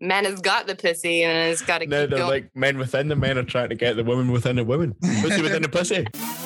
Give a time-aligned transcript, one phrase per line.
[0.00, 2.30] man has got the pussy and has got to No, keep they're going.
[2.30, 4.94] like men within the men are trying to get the woman within the woman.
[5.22, 6.06] Pussy within the pussy.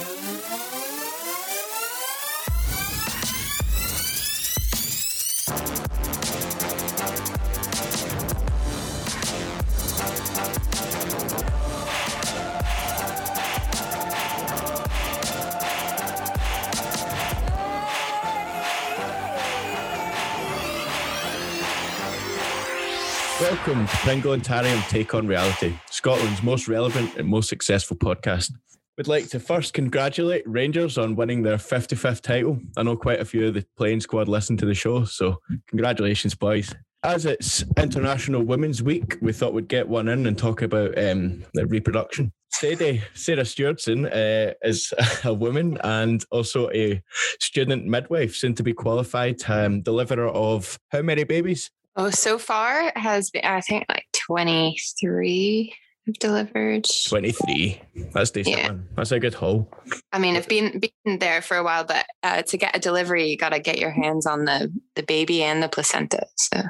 [24.10, 28.50] Welcome to Pringle and Tarium Take on Reality, Scotland's most relevant and most successful podcast.
[28.98, 32.58] We'd like to first congratulate Rangers on winning their 55th title.
[32.76, 35.36] I know quite a few of the playing squad listen to the show, so
[35.68, 36.74] congratulations, boys.
[37.04, 41.44] As it's International Women's Week, we thought we'd get one in and talk about um,
[41.54, 42.32] the reproduction.
[42.50, 44.92] Sadie, Sarah Stewartson uh, is
[45.24, 47.00] a woman and also a
[47.38, 51.70] student midwife, soon to be qualified um, deliverer of how many babies?
[52.00, 55.74] Oh, so far has been, I think, like 23
[56.06, 56.86] have delivered.
[57.08, 57.80] 23.
[58.14, 58.68] That's decent, Yeah.
[58.68, 58.88] man.
[58.96, 59.70] That's a good haul.
[60.10, 63.28] I mean, I've been been there for a while, but uh, to get a delivery,
[63.28, 66.24] you got to get your hands on the the baby and the placenta.
[66.36, 66.62] So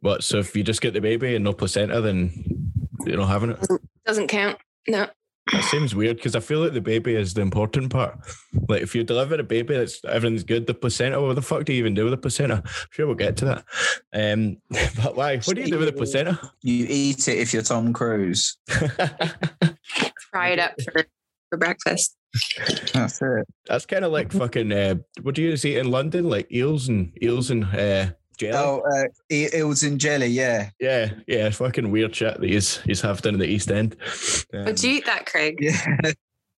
[0.00, 0.22] What?
[0.22, 2.70] So if you just get the baby and no placenta, then
[3.06, 3.66] you're not having it?
[4.04, 4.58] doesn't count.
[4.86, 5.08] No.
[5.52, 8.18] That seems weird because I feel like the baby is the important part.
[8.68, 10.66] Like if you deliver a baby, that's everything's good.
[10.66, 12.62] The placenta, what the fuck do you even do with the placenta?
[12.64, 13.64] I'm sure we'll get to that.
[14.12, 14.56] Um,
[15.02, 15.36] but why?
[15.38, 16.40] What do you do with the placenta?
[16.62, 18.56] You eat it if you're Tom Cruise.
[20.30, 21.04] Fry it up for,
[21.48, 22.16] for breakfast.
[22.92, 23.46] That's it.
[23.66, 24.72] That's kind of like fucking.
[24.72, 26.28] Uh, what do you guys eat in London?
[26.28, 28.56] Like eels and eels and uh, jelly.
[28.56, 30.70] Oh, uh, e- eels and jelly, yeah.
[30.80, 33.96] Yeah, yeah, fucking weird shit that he's he's have done in the East End.
[34.52, 35.58] Um, Would you eat that, Craig?
[35.60, 36.12] Yeah.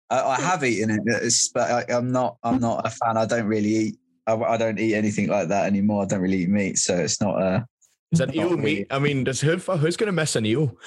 [0.09, 2.37] I, I have eaten it, it's, but I, I'm not.
[2.45, 3.17] I'm not a fan.
[3.17, 3.99] I don't really eat.
[4.29, 6.03] I, I don't eat anything like that anymore.
[6.03, 7.43] I don't really eat meat, so it's not.
[7.43, 7.65] Uh,
[8.13, 8.63] is that eel really.
[8.63, 8.87] meat?
[8.91, 10.79] I mean, does who who's gonna miss an eel?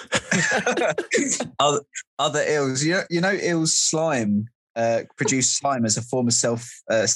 [1.59, 1.81] other,
[2.17, 6.33] other eels, you know, you know, eels slime uh, produce slime as a form of
[6.33, 7.07] self uh,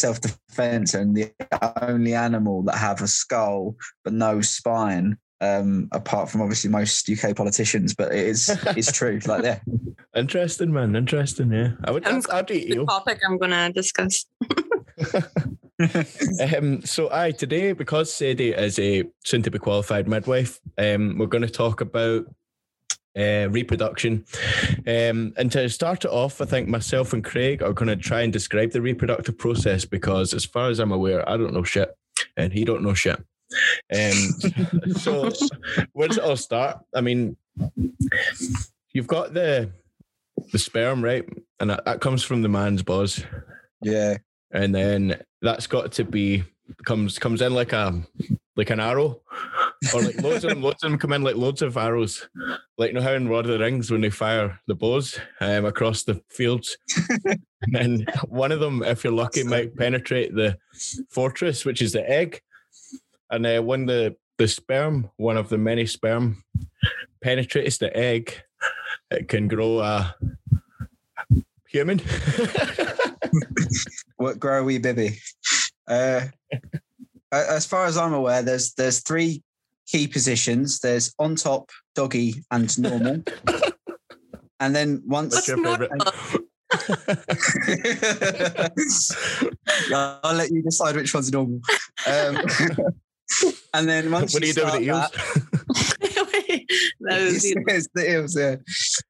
[0.00, 1.30] self defense, and the
[1.82, 5.16] only animal that have a skull but no spine.
[5.42, 9.20] Um, apart from obviously most UK politicians, but it is it's true.
[9.24, 9.60] Like yeah,
[10.14, 10.96] Interesting, man.
[10.96, 11.52] Interesting.
[11.52, 12.06] Yeah, I would.
[12.06, 14.26] I'd, I'd eat The topic I'm going to discuss.
[15.80, 21.24] Um, so, aye, today because Sadie is a soon to be qualified midwife, um, we're
[21.24, 22.26] going to talk about
[23.18, 24.24] uh, reproduction.
[24.86, 28.22] Um, and to start it off, I think myself and Craig are going to try
[28.22, 31.94] and describe the reproductive process because, as far as I'm aware, I don't know shit,
[32.36, 33.18] and he don't know shit.
[33.94, 35.30] Um, so,
[35.92, 36.78] where does it all start?
[36.94, 37.36] I mean,
[38.92, 39.70] you've got the
[40.52, 41.24] the sperm, right,
[41.60, 43.24] and that, that comes from the man's balls
[43.82, 44.18] yeah,
[44.50, 46.44] and then that's got to be
[46.84, 48.02] comes comes in like a
[48.56, 49.20] like an arrow
[49.94, 52.28] or like loads of them loads of them come in like loads of arrows.
[52.78, 55.64] Like you know how in Lord of the Rings when they fire the bows um,
[55.64, 56.76] across the fields?
[57.62, 60.56] And then one of them if you're lucky might penetrate the
[61.10, 62.40] fortress which is the egg.
[63.30, 66.42] And uh, when the the sperm one of the many sperm
[67.22, 68.42] penetrates the egg
[69.10, 70.14] it can grow a
[71.68, 72.00] human.
[74.16, 75.18] What grow a wee baby.
[75.86, 76.26] Uh,
[77.32, 79.42] as far as I'm aware, there's there's three
[79.90, 80.78] key positions.
[80.80, 83.22] There's on top, doggy, and normal.
[84.60, 85.90] and then once What's your favorite?
[89.92, 91.60] I'll let you decide which one's normal.
[92.06, 92.36] Um,
[93.74, 95.06] and then once what do you do with the eels?
[95.06, 96.30] start
[97.00, 98.56] that it's, it's the eels, yeah.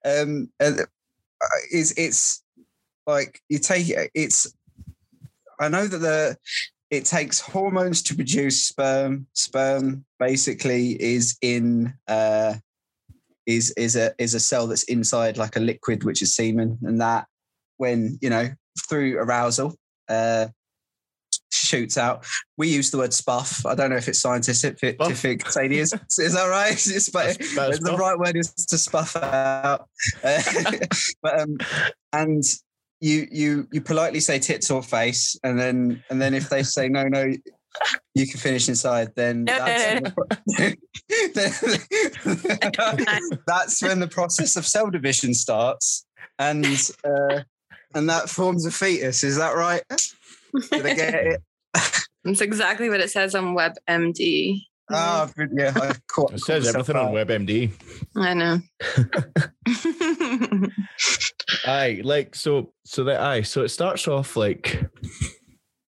[0.05, 0.85] Um, and, uh,
[1.71, 2.43] it's it's
[3.07, 4.11] like you take it.
[4.15, 4.53] It's
[5.59, 6.37] I know that the
[6.91, 9.27] it takes hormones to produce sperm.
[9.33, 12.55] Sperm basically is in uh,
[13.47, 17.01] is is a is a cell that's inside like a liquid, which is semen, and
[17.01, 17.27] that
[17.77, 18.49] when you know
[18.89, 19.75] through arousal.
[20.09, 20.49] Uh,
[21.53, 22.25] shoots out.
[22.57, 23.65] We use the word spuff.
[23.67, 24.97] I don't know if it's scientific.
[25.79, 26.73] is, is that right?
[26.87, 29.89] It's, but the right word is to spuff out.
[30.23, 30.43] Uh,
[31.23, 31.57] but um,
[32.13, 32.43] and
[33.01, 36.89] you you you politely say tits or face, and then and then if they say
[36.89, 37.33] no no.
[38.17, 39.13] You can finish inside.
[39.15, 40.75] Then No, no, that's, no,
[42.97, 46.05] Then- that's when the process of cell division starts,
[46.41, 46.67] and
[47.05, 47.43] uh,
[47.95, 49.23] and that forms a fetus.
[49.23, 49.85] Is that right?
[50.73, 51.43] Did I get it?
[52.25, 54.63] That's exactly what it says on WebMD.
[54.91, 55.73] Oh, yeah.
[55.77, 57.71] I caught, It says everything on WebMD.
[58.17, 58.59] I know.
[61.71, 64.83] Aye, like so so that aye, so it starts off like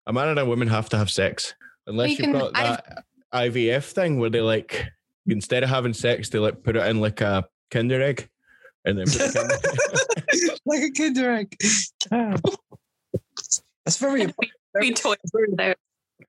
[0.07, 1.55] a man and a woman have to have sex.
[1.87, 4.87] Unless You you've can- got that IVF thing where they like
[5.27, 8.29] instead of having sex, they like put it in like a Kinder egg,
[8.85, 11.57] and then put the Kinder- like a Kinder egg.
[13.85, 14.27] That's very.
[14.39, 15.77] we very, toys very there.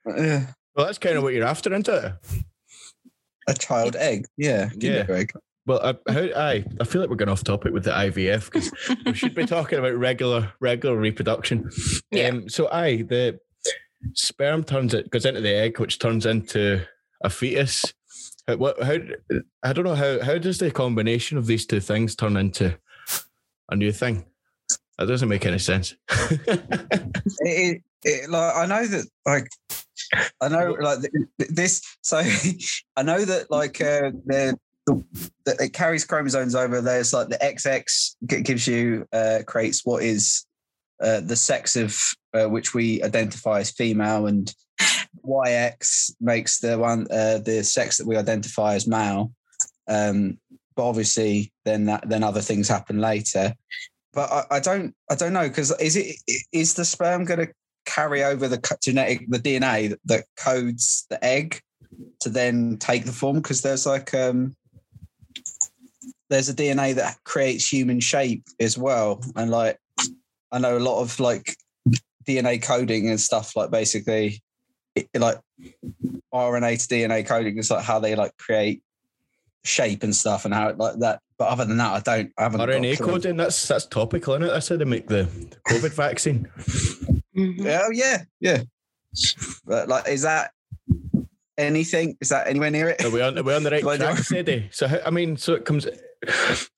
[0.10, 2.14] uh, well, that's kind of what you're after, isn't it?
[3.48, 4.26] a child egg.
[4.38, 5.16] Yeah, Kinder Yeah.
[5.16, 5.32] egg.
[5.70, 8.72] Well, I, how, I I feel like we're going off topic with the IVF because
[9.06, 11.70] we should be talking about regular regular reproduction.
[12.10, 12.30] Yeah.
[12.30, 13.40] Um, so, I the
[14.14, 16.82] sperm turns it goes into the egg, which turns into
[17.24, 17.94] a fetus.
[18.48, 18.82] How, what?
[18.82, 18.96] How?
[19.62, 20.20] I don't know how.
[20.24, 22.76] How does the combination of these two things turn into
[23.70, 24.26] a new thing?
[24.98, 25.94] That doesn't make any sense.
[27.42, 29.48] It, it, it, like I know that like
[30.42, 31.98] I know like th- th- this.
[32.02, 32.18] So
[32.98, 34.58] I know that like uh, the.
[35.46, 36.82] The- it carries chromosomes over.
[36.82, 40.46] There's like the XX gives you uh, creates what is
[41.02, 41.98] uh, the sex of
[42.34, 44.54] uh, which we identify as female, and
[45.26, 49.32] YX makes the one uh, the sex that we identify as male.
[49.88, 50.38] Um,
[50.76, 53.54] but obviously, then that then other things happen later.
[54.14, 56.16] But I, I don't I don't know because is it
[56.52, 57.54] is the sperm going to
[57.86, 61.62] carry over the genetic the DNA that, that codes the egg
[62.22, 63.38] to then take the form?
[63.38, 64.56] Because there's like um
[66.30, 69.78] there's a DNA that creates human shape as well, and like
[70.52, 71.56] I know a lot of like
[72.26, 74.42] DNA coding and stuff like basically
[74.96, 75.40] it, like
[76.34, 78.84] RNA to DNA coding is like how they like create
[79.64, 81.22] shape and stuff and how it like that.
[81.38, 82.32] But other than that, I don't.
[82.38, 82.62] I haven't.
[82.62, 84.52] RNA coding that's that's topical, isn't it?
[84.52, 86.48] That's how they make the, the COVID vaccine.
[87.36, 87.64] Mhm.
[87.64, 88.64] Yeah, Oh yeah, yeah.
[89.66, 90.52] But like, is that
[91.60, 92.18] anything?
[92.22, 93.04] Is that anywhere near it?
[93.04, 94.18] Are we on, are we on the right track?
[94.72, 95.88] So I mean, so it comes.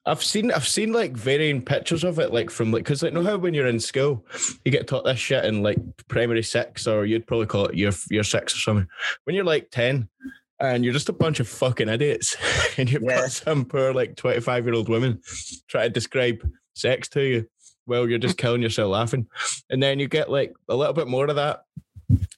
[0.06, 3.24] I've seen I've seen like varying pictures of it, like from like because like know
[3.24, 4.24] how when you're in school
[4.66, 7.92] you get taught this shit in like primary six or you'd probably call it year
[8.10, 8.88] year six or something.
[9.24, 10.10] When you're like ten
[10.60, 12.36] and you're just a bunch of fucking idiots
[12.78, 13.22] and you've Yeah.
[13.22, 15.22] got some poor like twenty five year old women
[15.68, 17.48] try to describe sex to you,
[17.88, 19.25] well you're just killing yourself laughing,
[19.72, 21.63] and then you get like a little bit more of that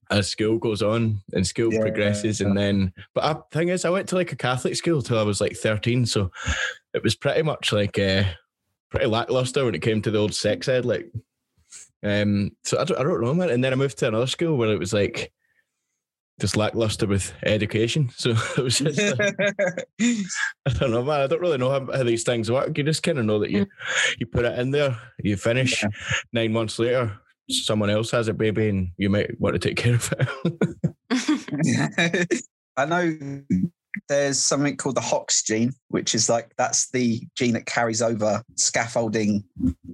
[0.09, 1.81] as school goes on and school Yeah.
[1.81, 5.17] progresses and then but I thing is I went to like a Catholic school till
[5.19, 6.31] I was like 13 so
[6.93, 8.23] it was pretty much like uh
[8.91, 11.11] pretty lackluster when it came to the old sex ed like
[12.03, 14.57] um so I don't, I don't know man and then I moved to another school
[14.57, 15.31] where it was like
[16.41, 19.35] just lackluster with education so it was just like,
[20.65, 23.03] I don't know man I don't really know how, how these things work you just
[23.03, 23.65] kind of know that you
[24.19, 25.89] you put it in there you finish Yeah.
[26.33, 27.19] nine months later
[27.49, 32.43] someone else has a baby and you might want to take care of it
[32.77, 33.17] I know
[34.09, 38.43] there's something called the Hox gene, which is like that's the gene that carries over
[38.55, 39.43] scaffolding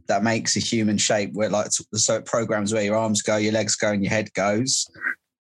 [0.08, 1.32] that makes a human shape.
[1.34, 4.34] Where like so it programs where your arms go, your legs go, and your head
[4.34, 4.90] goes.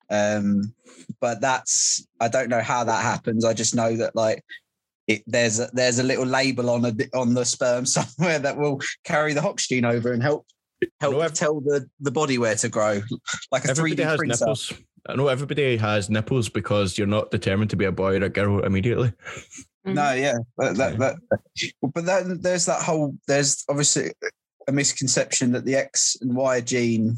[0.09, 0.73] Um,
[1.21, 3.45] but that's I don't know how that happens.
[3.45, 4.43] I just know that like
[5.07, 8.79] it, there's a, there's a little label on a on the sperm somewhere that will
[9.03, 10.45] carry the Hox gene over and help
[10.99, 13.01] help No, tell the the body where to grow,
[13.51, 14.37] like a three Everybody D has printer.
[14.39, 14.73] nipples.
[15.07, 18.29] I know everybody has nipples because you're not determined to be a boy or a
[18.29, 19.09] girl immediately.
[19.87, 19.93] Mm-hmm.
[19.93, 21.15] No, yeah, that, that, that,
[21.93, 23.15] but then there's that whole.
[23.27, 24.11] There's obviously
[24.67, 27.15] a misconception that the X and Y gene,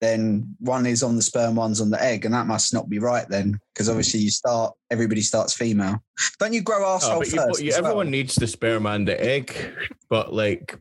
[0.00, 2.98] then one is on the sperm, one's on the egg, and that must not be
[3.00, 3.90] right then, because mm.
[3.90, 4.72] obviously you start.
[4.90, 6.02] Everybody starts female.
[6.38, 7.48] Don't you grow Oh, asshole but you, first?
[7.50, 7.86] but you, as well?
[7.86, 9.54] everyone needs the sperm and the egg,
[10.08, 10.78] but like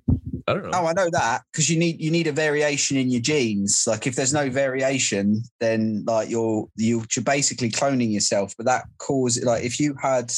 [0.51, 0.79] I don't know.
[0.81, 3.85] Oh, I know that because you need you need a variation in your genes.
[3.87, 8.53] Like if there's no variation, then like you're you- you're basically cloning yourself.
[8.57, 10.31] But that cause like if you had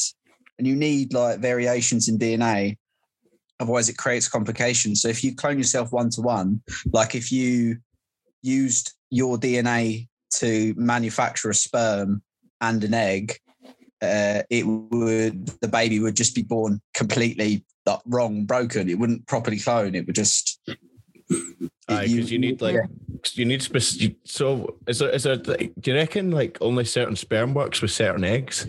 [0.58, 2.78] and you need like variations in DNA,
[3.60, 5.02] otherwise it creates complications.
[5.02, 7.78] So if you clone yourself one to one, like if you
[8.42, 12.22] used your DNA to manufacture a sperm
[12.62, 13.40] and an egg,
[14.04, 18.90] uh, it would the baby would just be born completely like, wrong, broken.
[18.90, 19.96] It wouldn't properly clone.
[19.96, 20.60] It would just.
[21.88, 22.86] because you, need like yeah.
[23.32, 27.16] you need spec- so is there is there like, do you reckon like only certain
[27.16, 28.68] sperm works with certain eggs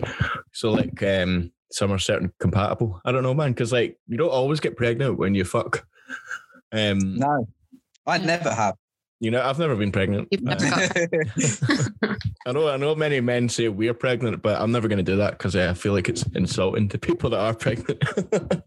[0.53, 4.29] so like um some are certain compatible i don't know man because like you don't
[4.29, 5.85] always get pregnant when you fuck
[6.71, 7.47] um no,
[8.05, 8.75] I'd never have.
[9.19, 10.27] You know i've never been pregnant.
[10.31, 10.87] You've never Uh,
[12.01, 12.17] got
[12.47, 15.15] i know i know many men say we're pregnant but i'm never going to do
[15.17, 18.03] that because i feel like it's insulting to people that are pregnant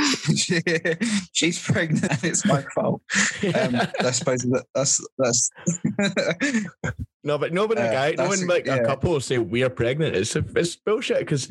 [1.32, 3.02] She's pregnant and it's my fault.
[3.54, 5.50] Um, I suppose that, that's that's.
[7.22, 9.20] No, but no, but a Uh, guy, no that's one a- like a couple will
[9.20, 10.16] say we're pregnant.
[10.16, 11.48] It's it's bullshit because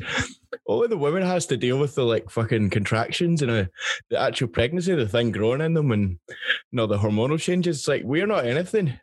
[0.66, 3.64] only the woman has to deal with the like fucking contractions and uh,
[4.10, 6.36] the actual pregnancy, the thing growing in them, and you
[6.72, 7.78] know the hormonal changes.
[7.78, 8.98] It's like we're not anything.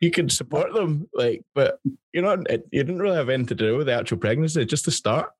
[0.00, 1.80] you can support them, like, but
[2.12, 4.84] you know, it, you didn't really have anything to do with the actual pregnancy, just
[4.84, 5.30] to start.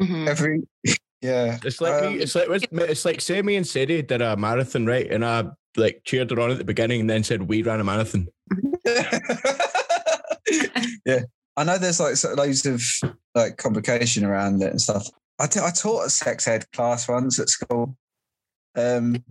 [0.00, 0.28] Mhm.
[0.28, 0.62] Every
[1.20, 1.58] yeah.
[1.64, 4.86] It's like Um, me, it's like it's like say me and Sadie did a marathon,
[4.86, 5.10] right?
[5.10, 5.44] And I
[5.76, 8.28] like cheered her on at the beginning and then said we ran a marathon.
[11.04, 11.22] yeah,
[11.56, 12.82] I know there's like loads of
[13.34, 15.08] like complication around it and stuff.
[15.38, 17.96] I t- I taught a sex ed class once at school.
[18.76, 19.24] Um,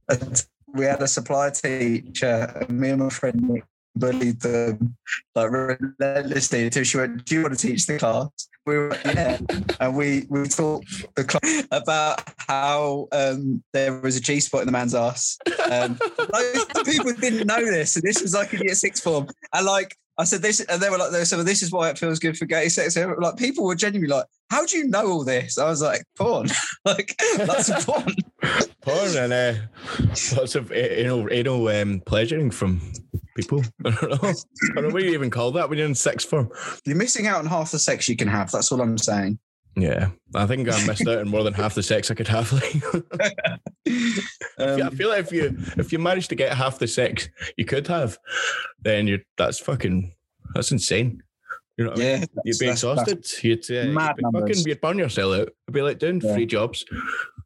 [0.74, 3.64] we had a supply teacher, and me and my friend Nick
[3.96, 4.96] bullied them
[5.36, 8.30] like relentlessly until she went, "Do you want to teach the class?"
[8.68, 8.98] We were
[9.80, 11.06] and we we talked
[11.72, 15.38] about how um, there was a G spot in the man's ass.
[15.72, 15.98] Um,
[16.86, 19.28] people didn't know this, and this was like in year six form.
[19.54, 22.38] And like I said, this, and they were like, this is why it feels good
[22.38, 22.98] for gay sex.
[22.98, 25.58] Like people were genuinely like, how do you know all this?
[25.58, 26.50] I was like, porn,
[26.86, 28.16] like lots of porn.
[28.82, 29.54] Porn and uh,
[30.36, 32.80] lots of eh, anal anal um, pleasuring from
[33.36, 33.64] people.
[33.86, 34.30] I don't know.
[34.30, 34.34] I
[34.76, 36.50] don't know what you even call that when you're in sex form.
[36.86, 38.52] You're missing out on half the sex you can have.
[38.52, 39.40] That's all I'm saying.
[39.76, 42.52] Yeah, I think I missed out on more than half the sex I could have.
[42.52, 42.84] Like,
[44.58, 47.66] I Um, feel like if you if you manage to get half the sex you
[47.66, 48.18] could have,
[48.82, 50.14] then you're that's fucking
[50.56, 51.22] that's insane.
[51.78, 52.20] You know what I mean?
[52.22, 53.26] yeah, You'd be exhausted.
[53.44, 55.42] You'd, uh, mad you'd, be fucking, you'd burn yourself out.
[55.42, 56.34] It'd be like doing Yeah.
[56.34, 56.84] three jobs.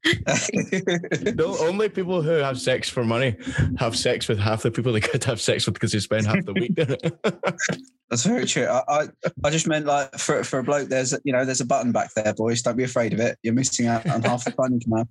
[0.04, 3.36] The only people who have sex for money
[3.78, 6.44] have sex with half the people they could have sex with because they spend half
[6.44, 7.14] the week doing it.
[8.10, 8.66] That's very true.
[8.66, 9.08] I, I,
[9.44, 12.12] I just meant like for, for a bloke, there's you know there's a button back
[12.16, 12.64] there, boys.
[12.64, 13.38] Don't be afraid of it.
[13.44, 15.08] You're missing out on half the fun you can have.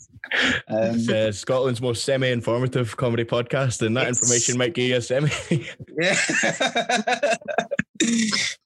[0.69, 5.01] Um, It's uh, Scotland's most semi-informative comedy podcast, and that information might give you a
[5.03, 5.31] semi.
[6.01, 7.37] yeah.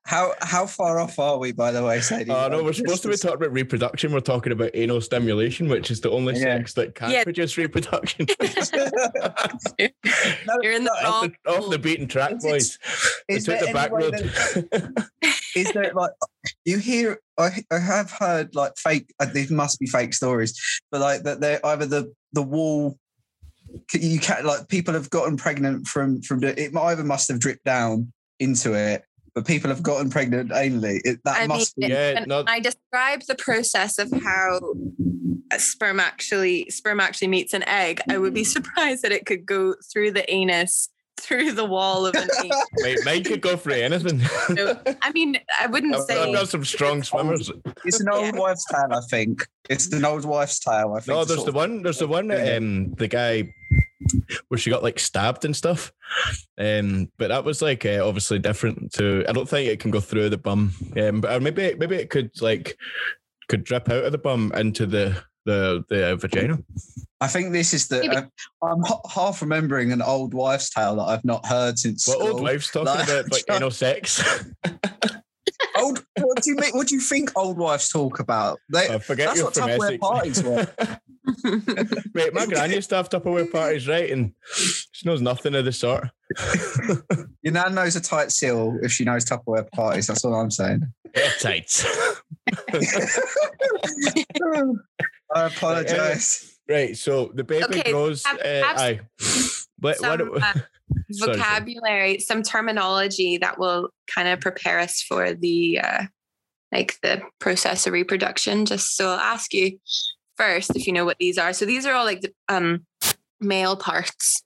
[0.04, 2.30] How how far off are we, by the way, Sadie?
[2.30, 4.12] Oh no, we're supposed to be talking about reproduction.
[4.12, 6.58] We're talking about anal stimulation, which is the only Yeah.
[6.58, 7.24] sex that can Yeah.
[7.24, 8.26] produce reproduction.
[9.78, 12.78] You're in the off, the, off the beaten track, Is boys.
[13.28, 14.14] They is took there the back road.
[15.56, 16.10] is there like
[16.64, 20.60] you hear I, I have heard like fake uh, these must be fake stories
[20.90, 22.98] but like that they're either the the wall
[23.92, 27.64] you can't like people have gotten pregnant from from the, it either must have dripped
[27.64, 31.94] down into it but people have gotten pregnant anally it, that I must mean, be
[31.94, 34.60] Yeah, when no- I describe the process of how
[35.52, 39.44] a sperm actually sperm actually meets an egg, I would be surprised that it could
[39.44, 40.88] go through the anus,
[41.20, 42.62] through the wall of an anus.
[42.78, 44.22] Mate, mine could go for anything.
[44.50, 47.50] No, I mean, I wouldn't I've, I've got some strong swimmers.
[47.84, 48.40] it's an old Yeah.
[48.40, 51.82] wives tale i think it's an old wives tale i think No, there's the one.
[51.82, 53.52] There's the one um the guy
[54.48, 55.92] where she got like stabbed and stuff.
[56.58, 59.24] Um, but that was like uh, obviously different to.
[59.28, 60.72] I don't think it can go through the bum.
[61.00, 62.76] Um, but maybe maybe it could like
[63.48, 65.16] could drip out of the bum into the
[65.46, 66.56] the the vagina.
[67.20, 68.22] i think this is the uh,
[68.66, 72.42] i'm half remembering an old wives tale that i've not heard since What old school.
[72.44, 74.22] wives talking Like- about like anal sex?
[75.78, 78.98] old what do you mean what do you think old wives talk about they I
[78.98, 80.66] forget That's you're what from Tupperware parties were.
[82.14, 84.10] Mate, my granny used to have Tupperware parties, right?
[84.10, 84.32] And
[84.92, 86.08] she knows nothing of the sort.
[87.42, 90.06] Your nan knows a tight seal if she knows Tupperware parties.
[90.06, 90.82] That's all I'm saying.
[91.40, 91.86] Tights.
[95.34, 96.58] I apologise.
[96.68, 98.24] right, so the baby Okay, grows.
[98.26, 99.94] have- uh, have aye.
[100.00, 100.52] What, what, some uh,
[101.12, 101.36] sorry.
[101.36, 106.04] vocabulary, some terminology that will kind of prepare us for the uh,
[106.72, 108.66] like the process of reproduction.
[108.66, 109.78] Just so I'll ask you
[110.36, 111.52] first if you know what these are.
[111.52, 112.86] So these are all like the um,
[113.40, 114.42] male parts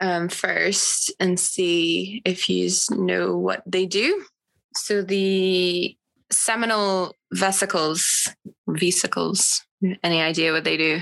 [0.00, 4.24] um, first, and see if you know what they do.
[4.74, 5.96] So the
[6.30, 8.28] seminal vesicles,
[8.68, 9.62] vesicles.
[10.02, 11.00] Any idea what they do?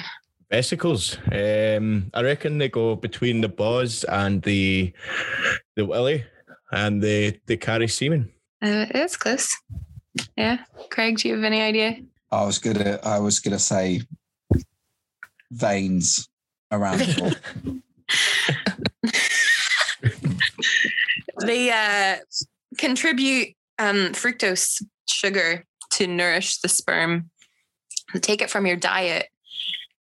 [0.50, 1.18] Vesicles.
[1.32, 4.92] Um, I reckon they go between the balls and the
[5.76, 6.24] the willy,
[6.72, 8.30] and they they carry semen.
[8.62, 9.56] Uh, it's close.
[10.36, 10.58] Yeah,
[10.90, 11.98] Craig, do you have any idea?
[12.30, 14.02] I was gonna I was gonna say
[15.50, 16.28] veins
[16.70, 17.82] around the
[21.46, 22.16] they uh,
[22.78, 27.30] contribute um, fructose sugar to nourish the sperm.
[28.12, 29.28] They take it from your diet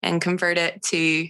[0.03, 1.29] and convert it to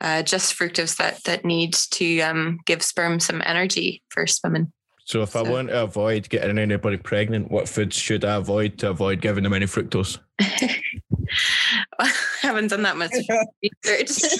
[0.00, 4.72] uh, just fructose that that needs to um, give sperm some energy for swimming.
[5.06, 8.88] So if I want to avoid getting anybody pregnant, what foods should I avoid to
[8.88, 10.18] avoid giving them any fructose?
[10.40, 13.12] I haven't done that much
[13.62, 14.32] research.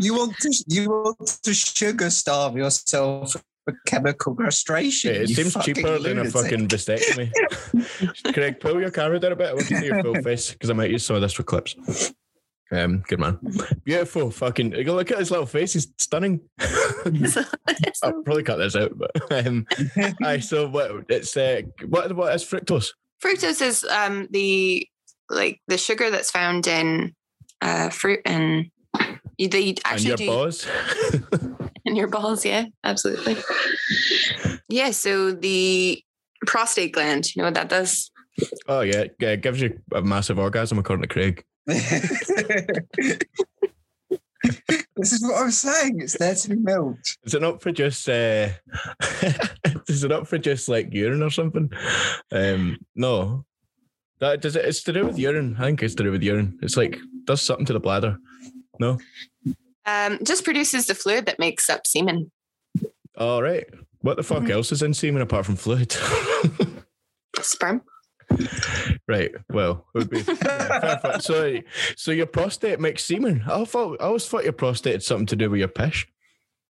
[0.00, 5.14] you want to you want to sugar starve yourself for chemical castration.
[5.14, 7.32] Yeah, it you seems fucking cheaper than a fucking vasectomy.
[8.34, 9.48] Craig, pull your camera down a bit.
[9.48, 11.42] I want to see your full face because I might use some of this for
[11.42, 11.74] clips.
[12.72, 13.38] Um, good man.
[13.84, 14.30] Beautiful.
[14.30, 15.74] Fucking you look at his little face.
[15.74, 16.40] He's stunning.
[18.02, 19.66] I'll probably cut this out, but um,
[20.24, 21.04] aye, so what?
[21.10, 22.14] It's uh, what?
[22.16, 22.88] What is fructose?
[23.22, 24.88] Fructose is um, the
[25.28, 27.14] like the sugar that's found in
[27.60, 28.70] uh, fruit and
[29.36, 30.66] you, they And actually your do balls.
[31.84, 32.44] in your balls.
[32.44, 33.36] Yeah, absolutely.
[34.68, 34.92] Yeah.
[34.92, 36.02] So the
[36.46, 38.10] prostate gland, you know what that does?
[38.66, 41.44] oh yeah, yeah, it gives you a massive orgasm according to Craig.
[41.66, 42.30] This
[45.12, 46.00] is what I'm saying.
[46.00, 47.18] It's there to be milked.
[47.24, 48.08] Is it not produce?
[48.08, 48.52] Uh,
[49.88, 51.70] is it not for just like urine or something?
[52.30, 53.44] Um, no.
[54.20, 54.64] That does it.
[54.64, 55.56] It's to do with urine.
[55.58, 56.58] I think it's to do with urine.
[56.62, 58.16] It's like does something to the bladder.
[58.78, 58.98] No.
[59.84, 62.30] Um, just produces the fluid that makes up semen.
[63.18, 63.66] All right.
[64.00, 64.50] What the fuck Mhm.
[64.50, 65.92] else is in semen apart from fluid?
[67.40, 67.82] Sperm.
[69.08, 69.30] Right.
[69.50, 71.56] Well, would be yeah, so.
[71.96, 73.42] So your prostate makes semen.
[73.46, 76.06] I thought I always thought your prostate had something to do with your pish.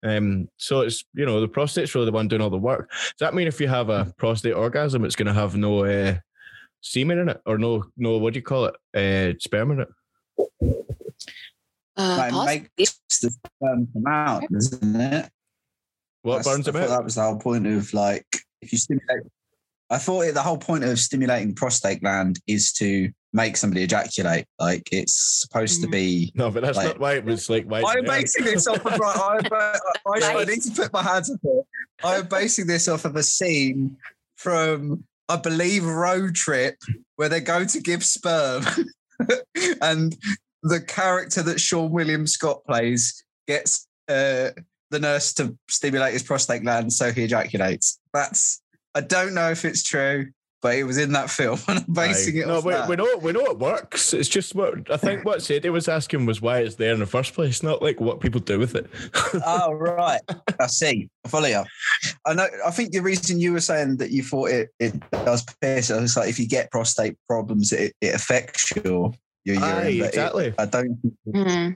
[0.05, 0.49] Um.
[0.57, 2.91] So it's you know the prostate's really the one doing all the work.
[2.91, 6.17] Does that mean if you have a prostate orgasm, it's going to have no uh,
[6.81, 9.89] semen in it or no no what do you call it uh, sperm in it?
[11.97, 12.69] Uh, Like, possibly.
[12.79, 15.31] makes the sperm come out, isn't it?
[16.23, 16.89] What That's- burns I a thought bit?
[16.89, 18.27] That was the whole point of like
[18.61, 19.25] if you stimulate.
[19.93, 24.47] I thought it, the whole point of stimulating prostate gland is to make somebody ejaculate.
[24.59, 25.93] Like it's supposed to Mm.
[25.93, 26.33] be.
[26.35, 27.67] No, but that's like- not why it was like.
[27.67, 28.21] Why I'm there.
[28.21, 29.53] basing this off of right.
[29.53, 31.63] I, I, I, I need to put my hands up here.
[32.03, 33.97] I'm basing this off of a scene
[34.37, 36.77] from, I believe, Road Trip,
[37.17, 38.65] where they go to give sperm,
[39.83, 40.17] and
[40.63, 44.51] the character that Seann William Scott plays gets uh,
[44.91, 47.99] the nurse to stimulate his prostate gland so he ejaculates.
[48.15, 48.62] That's.
[48.95, 50.31] I don't know if it's true,
[50.61, 52.43] but it was in that film, and I'm basing Aye.
[52.43, 52.89] it no, off we, that.
[52.89, 54.15] we know we know it works.
[54.15, 55.25] It's just what I think.
[55.25, 58.21] What Sadie was asking was why it's there in the first place, not like what
[58.21, 58.87] people do with it.
[59.45, 60.21] oh right,
[60.61, 61.09] I see.
[61.25, 61.65] I follow you.
[62.27, 62.47] I know.
[62.65, 66.17] I think the reason you were saying that you thought it it does piss, it's
[66.17, 69.13] like if you get prostate problems, it, it affects your
[69.45, 69.65] your urine.
[69.65, 70.55] Aye, but it- exactly.
[70.59, 70.99] I don't.
[71.35, 71.71] Hmm.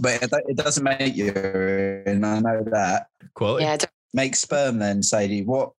[0.00, 2.22] But it, it doesn't make urine.
[2.24, 3.08] I know that.
[3.34, 3.64] Quality.
[3.64, 3.76] Yeah,
[4.14, 5.42] Make sperm then, Sadie.
[5.42, 5.72] What?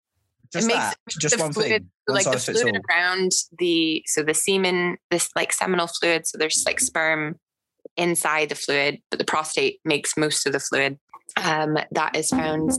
[0.52, 0.96] Just makes that.
[1.20, 1.90] Just the one fluid- thing.
[2.06, 2.82] One like the fits fluid all.
[2.90, 6.26] around the so the semen, this like seminal fluid.
[6.26, 7.38] So there's like sperm
[7.96, 10.98] inside the fluid, but the prostate makes most of the fluid.
[11.36, 12.72] Um, that is found.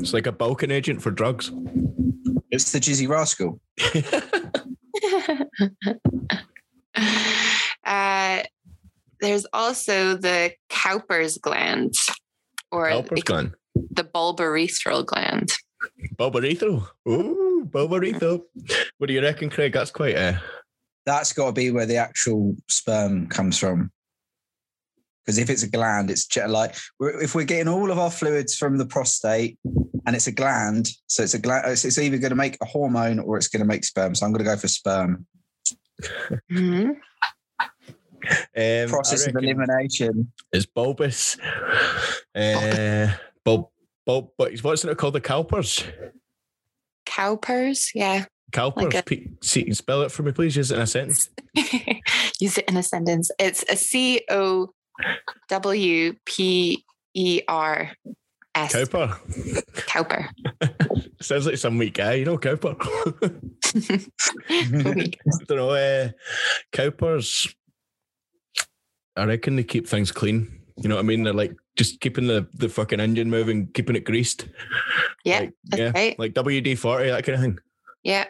[0.00, 1.50] It's like a bulking agent for drugs.
[2.50, 3.60] It's the Jizzy Rascal.
[7.84, 8.42] uh,
[9.20, 11.94] there's also the Cowper's gland,
[12.70, 13.54] or Helper's the, gone.
[13.74, 15.52] the bulbourethral gland.
[16.16, 16.86] Bulbarito.
[17.08, 18.42] Ooh, Bulbarito.
[18.98, 19.72] What do you reckon, Craig?
[19.72, 20.40] That's quite a.
[21.06, 23.90] That's got to be where the actual sperm comes from.
[25.24, 28.76] Because if it's a gland, it's like if we're getting all of our fluids from
[28.76, 29.58] the prostate
[30.06, 32.66] and it's a gland, so it's a gland, it's, it's either going to make a
[32.66, 34.14] hormone or it's going to make sperm.
[34.14, 35.26] So I'm going to go for sperm.
[36.50, 36.96] Mhm.
[38.56, 40.32] Um, Process of elimination.
[40.52, 41.36] It's bulbous.
[42.34, 43.12] Uh,
[43.44, 43.68] bulb,
[44.06, 45.14] bulb, but what's it called?
[45.14, 45.84] The Cowpers?
[47.06, 48.24] Cowpers, yeah.
[48.52, 48.84] Cowpers.
[48.84, 50.56] Like a- P- see, spell it for me, please.
[50.56, 51.28] Use it in a sentence.
[52.40, 53.30] Use it in a sentence.
[53.38, 54.70] It's a C O
[55.48, 57.90] W P E R
[58.54, 58.72] S.
[58.72, 59.16] Cowper.
[59.86, 60.28] Cowper.
[61.20, 62.76] Sounds like some weak guy, you know, Cowper.
[64.48, 65.10] I
[65.48, 65.70] don't know.
[65.70, 66.10] Uh,
[66.72, 67.52] Cowpers,
[69.16, 70.60] I reckon they keep things clean.
[70.76, 71.22] You know what I mean?
[71.22, 74.46] They're like just keeping the, the fucking engine moving, keeping it greased.
[75.24, 76.18] yeah, Like, that's yeah, right.
[76.18, 77.58] like WD 40, that kind of thing.
[78.02, 78.26] Yeah.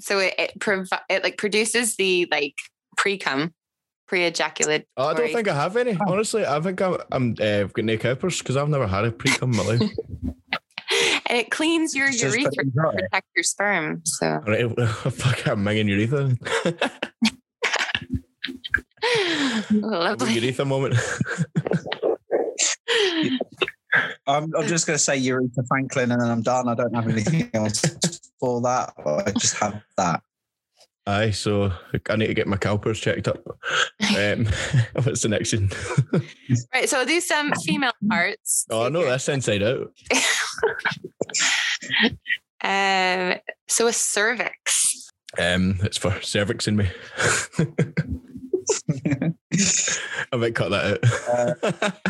[0.00, 2.54] So it it, provi- it like produces the like
[2.96, 3.52] pre cum,
[4.06, 4.86] pre ejaculate.
[4.96, 5.98] Oh, I don't think I have any.
[6.06, 9.10] Honestly, I think I'm, I'm uh, I've got no Cowpers because I've never had a
[9.10, 9.82] pre cum in my life.
[11.26, 14.02] and it cleans your Just put it urethra to protect your sperm.
[14.04, 16.36] So right, fuck, I'm minging urethra.
[19.70, 20.34] Lovely.
[20.34, 20.94] urethra moment.
[24.26, 26.68] I'm, I'm just going to say Urethra Franklin and then I'm done.
[26.68, 27.82] I don't have anything else
[28.38, 28.92] for that.
[29.04, 30.22] I just have that.
[31.06, 31.72] Aye, so
[32.10, 33.42] I need to get my calipers checked up.
[34.14, 34.46] Um,
[35.02, 35.70] what's the next one?
[36.74, 36.88] Right.
[36.88, 38.66] So I'll do some female parts.
[38.70, 39.90] Oh, I know that's inside out.
[42.62, 45.10] Um, so a cervix.
[45.38, 46.90] Um, it's for cervix in me.
[50.32, 52.08] I might cut that out.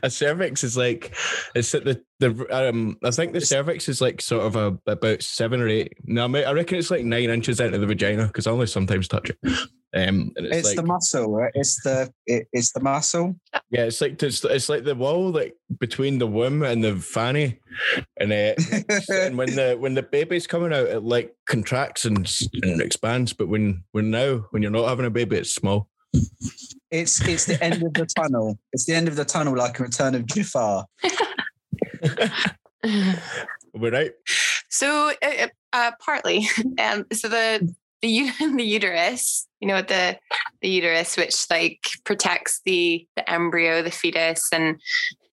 [0.02, 1.14] a cervix is like
[1.54, 2.96] it's at the the um.
[3.04, 5.94] I think the cervix is like sort of a about seven or eight.
[6.04, 8.66] No, I, I reckon it's like nine inches out of the vagina because I only
[8.66, 9.38] sometimes touch it.
[9.92, 11.30] Um, and it's, It's like, the muscle.
[11.32, 11.52] Right?
[11.54, 13.34] It's the it, it's the muscle.
[13.70, 17.58] yeah, it's like it's, it's like the wall like between the womb and the fanny,
[18.18, 18.54] and uh,
[19.12, 22.30] and when the when the baby's coming out, it like contracts and,
[22.62, 23.32] and expands.
[23.32, 25.88] But when when now when you're not having a baby, it's small.
[26.90, 28.58] It's it's the end of the tunnel.
[28.72, 30.86] It's the end of the tunnel, like a return of Jafar.
[33.74, 34.12] We're right.
[34.68, 36.48] So, uh, uh, partly,
[36.78, 40.18] um, so the the the uterus, you know, the
[40.62, 44.80] the uterus, which like protects the the embryo, the fetus, and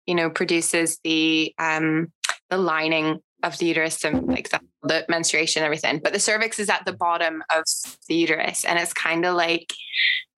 [0.07, 2.12] you know produces the um
[2.50, 6.00] the lining of the uterus and like the, the menstruation, and everything.
[6.02, 7.64] But the cervix is at the bottom of
[8.09, 9.72] the uterus, and it's kind of like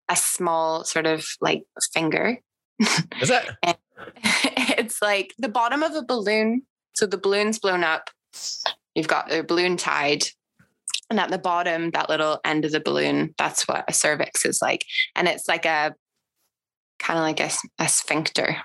[0.09, 1.63] a small sort of like
[1.93, 2.39] finger.
[3.21, 3.49] Is it?
[4.23, 6.63] it's like the bottom of a balloon.
[6.95, 8.09] So the balloon's blown up.
[8.95, 10.23] You've got the balloon tied.
[11.09, 14.61] And at the bottom, that little end of the balloon, that's what a cervix is
[14.61, 14.85] like.
[15.15, 15.93] And it's like a
[16.99, 17.49] kind of like a,
[17.83, 18.57] a sphincter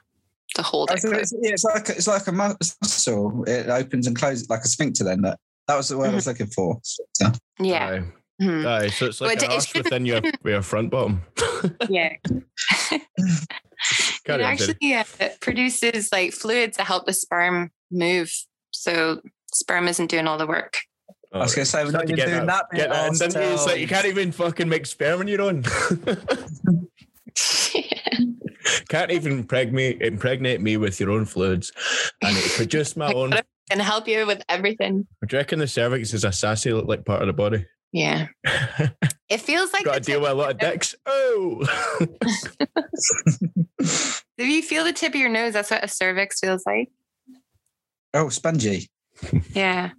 [0.56, 1.00] to hold it.
[1.02, 3.44] it's, yeah, it's like it's like a muscle.
[3.46, 5.04] It opens and closes like a sphincter.
[5.04, 6.78] Then that that was the word I was looking for.
[6.82, 7.88] So, Yeah.
[7.88, 8.12] Aye.
[8.42, 8.66] Mhm.
[8.66, 11.22] Aye, so it's like But an it arse shouldn't- within your, your front bottom.
[11.88, 12.14] Yeah.
[12.90, 18.30] it on, actually uh, it produces like fluid to help the sperm move.
[18.70, 19.20] So
[19.52, 20.78] sperm isn't doing all the work.
[21.34, 22.70] I was going to say we're not Start to even get doing that.
[22.70, 23.54] bit, Get that in, didn't you?
[23.54, 25.62] It's like you can't um, even fucking make sperm on your own.
[28.88, 31.72] can't even impregnate impregnate me with your own fluids.
[32.22, 33.34] I need to produce my own.
[33.70, 35.06] and help you with everything.
[35.26, 37.66] Do you reckon the cervix is a sassy like part of the body?
[37.92, 38.28] Yeah.
[39.30, 40.94] It feels like Got to deal with a lot of dicks.
[41.06, 41.66] Oh,
[43.80, 46.90] if you feel the tip of your nose, that's what a cervix feels like.
[48.12, 48.90] Oh, spongy.
[49.54, 49.92] Yeah.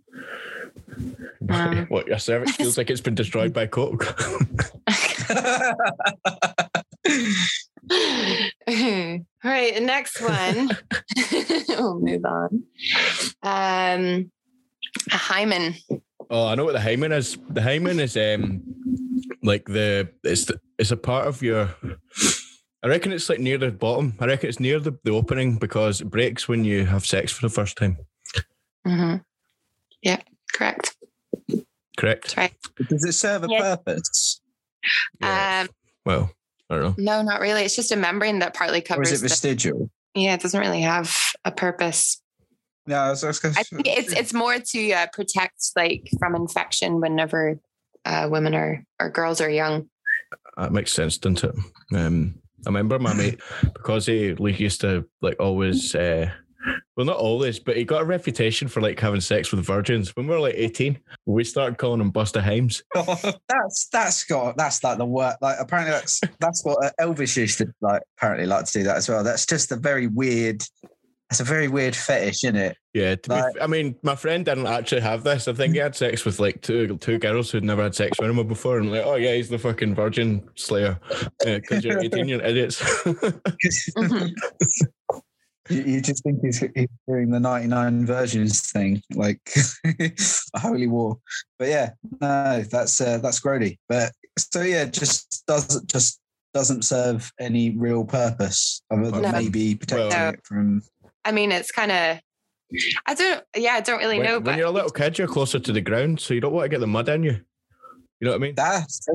[1.50, 1.86] Um.
[1.88, 4.06] what your cervix feels like it's been destroyed by coke.
[9.44, 10.70] All right, next one.
[11.70, 12.64] we'll move on.
[13.44, 14.32] Um,
[15.12, 15.76] a hymen.
[16.30, 17.38] Oh, I know what the hymen is.
[17.50, 18.64] The hymen is um
[19.44, 21.70] like the it's the, it's a part of your.
[22.84, 24.14] I reckon it's like near the bottom.
[24.20, 27.42] I reckon it's near the, the opening because it breaks when you have sex for
[27.42, 27.98] the first time.
[28.86, 29.18] Mm-hmm.
[30.02, 30.22] Yeah,
[30.54, 30.95] correct.
[31.98, 32.36] Correct.
[32.38, 32.54] Right.
[32.90, 33.76] Does it serve a Yeah.
[33.76, 34.42] purpose?
[35.22, 35.62] Yeah.
[35.68, 35.70] Um,
[36.06, 36.32] well,
[36.70, 37.04] I don't know.
[37.04, 37.64] no, not really.
[37.64, 39.12] It's just a membrane that partly Or covers.
[39.12, 39.90] is it the- vestigial?
[40.14, 42.22] yeah, it doesn't really have a purpose.
[42.88, 46.08] No, I was, I was gonna I think it's it's more to uh, protect like
[46.20, 47.60] from infection whenever
[48.06, 49.90] uh, women are or girls are young.
[50.58, 51.56] That makes sense, doesn't it?
[51.96, 53.40] Um, I remember my mate
[53.74, 55.96] because he like used to like always.
[55.96, 56.30] Uh,
[56.96, 60.16] well, not always, but he got a reputation for like having sex with virgins.
[60.16, 62.82] When we were like eighteen, we started calling him Buster Himes.
[63.50, 65.38] that's that's got that's like the work.
[65.42, 68.02] Like apparently that's that's what uh, Elvis used to like.
[68.18, 69.24] Apparently like to do that as well.
[69.24, 70.64] That's just a very weird.
[71.32, 72.78] That's a very weird fetish, isn't it?
[72.94, 75.48] Yeah, to be, Like- f- I mean, my friend didn't actually have this.
[75.48, 78.30] I think he had sex with like two two girls who'd never had sex with
[78.30, 81.00] him before, and like, oh yeah, he's the fucking virgin slayer
[81.44, 82.82] because you're eighteen, you're idiots.
[85.70, 89.40] You, you just think he's, he's doing the 99 versions thing, like
[89.86, 91.18] a holy war.
[91.58, 93.80] But yeah, no, that's uh, that's grody.
[93.90, 96.20] But so yeah, just doesn't just
[96.54, 99.32] doesn't serve any real purpose other than No.
[99.32, 100.30] maybe protecting No.
[100.30, 100.82] it from.
[101.26, 102.20] I mean, it's kind of.
[103.06, 103.44] I don't.
[103.56, 104.34] Yeah, I don't really when, know.
[104.36, 106.66] when But you're a little kid, you're closer to the ground, so you don't want
[106.66, 107.42] to get the mud in you.
[108.20, 108.56] You know what I mean?
[108.56, 109.08] That's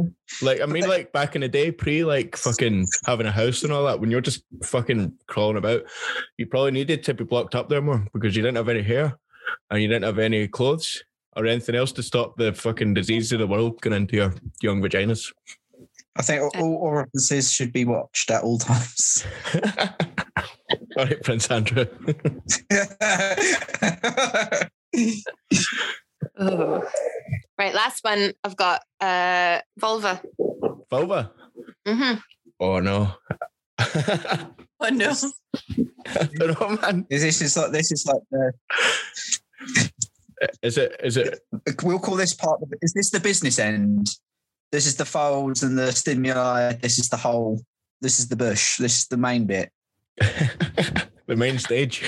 [0.43, 3.73] Like, I mean, like back in the day, pre like fucking having a house and
[3.73, 5.83] all that, when you're just fucking crawling about,
[6.37, 9.19] you probably needed to be blocked up there more because you didn't have any hair
[9.71, 11.03] and you didn't have any clothes
[11.37, 14.83] or anything else to stop the fucking disease of the world going into your young
[14.83, 15.33] vaginas.
[16.17, 19.25] I think all, all orifices should be watched at all times.
[20.97, 21.87] all right, Prince Andrew.
[26.41, 26.83] Oh.
[27.59, 28.33] Right, last one.
[28.43, 30.23] I've got uh, vulva.
[30.91, 31.31] Vulva.
[31.87, 32.15] hmm
[32.59, 33.13] Oh no.
[34.83, 35.13] Oh no!
[36.07, 37.07] I don't know, man.
[37.11, 38.53] is this is like this is like the
[40.63, 40.97] Is it?
[41.05, 41.41] Is it?
[41.83, 44.09] we'll call this part of is this the business end?
[44.73, 46.73] This is the folds and the stimuli.
[46.75, 47.61] This is the whole.
[48.01, 48.79] This is the bush.
[48.79, 49.71] This is the main bit.
[50.17, 52.03] the main stage.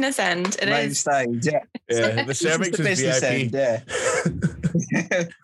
[0.00, 0.56] The business end.
[0.62, 1.00] It main is.
[1.00, 1.46] stage.
[1.46, 1.60] Yeah.
[1.88, 3.54] Yeah, the This cervix the is, business VIP.
[3.54, 3.54] end.
[3.54, 5.24] Yeah.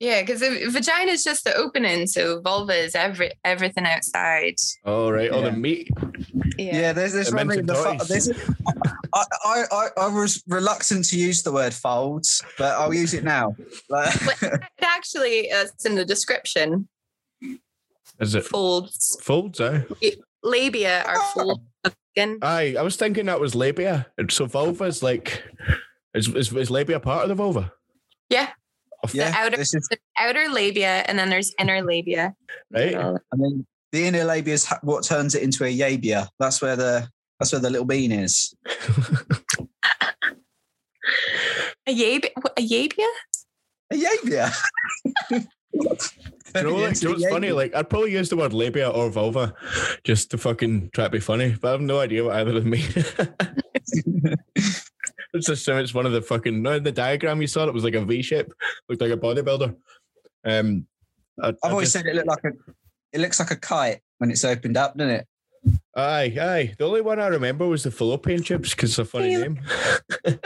[0.00, 0.40] Yeah, because
[0.74, 4.56] vagina is just the opening, so vulva is every everything outside.
[4.84, 5.50] Oh right, all Yeah.
[5.50, 5.88] the meat.
[6.58, 7.46] Yeah, there's this The one.
[7.46, 8.08] mental The fo- toys.
[8.08, 8.28] there's,
[9.14, 13.24] I, I, I, I was reluctant to use the word folds, but I'll use it
[13.24, 13.54] now.
[13.88, 16.86] Like, It actually, uh, it's in the description.
[18.20, 19.58] Is it Folds, folds?
[19.60, 19.84] Eh?
[20.42, 21.62] labia are fold
[22.16, 22.38] of skin.
[22.42, 24.06] Aye, I was thinking that was labia.
[24.30, 25.42] So vulva is like,
[26.14, 27.72] is, is, is labia part of the vulva?
[28.30, 28.50] Yeah,
[29.04, 29.88] oh, yeah, outer- this is.
[29.90, 32.34] There's outer labia, and then there's inner labia.
[32.70, 32.94] Right.
[32.94, 33.18] Middle.
[33.32, 36.28] I mean, the inner labia is what turns it into a yabia.
[36.38, 38.54] That's where the that's where the little bean is.
[41.86, 42.30] A yabia?
[42.56, 43.06] A yabia?
[43.90, 44.50] A yabia.
[46.54, 47.52] Do you know, like, you know what's funny?
[47.52, 49.54] Like, I'd probably use the word labia or vulva
[50.04, 52.64] just to fucking try to be funny, but I have no idea what either of
[52.64, 52.88] them mean.
[55.34, 57.82] It's just so it's one of the fucking no the diagram you saw it was
[57.82, 58.52] like a V shape,
[58.88, 59.74] looked like a bodybuilder.
[60.44, 60.86] Um,
[61.42, 62.52] I, I've I always just- said it looked like a
[63.12, 65.26] it looks like a kite when it's opened up, doesn't it?
[65.96, 66.74] aye, aye.
[66.78, 69.38] The only one I remember was the fallopian tubes because it's a funny Yeah.
[69.38, 69.60] name,
[70.24, 70.38] and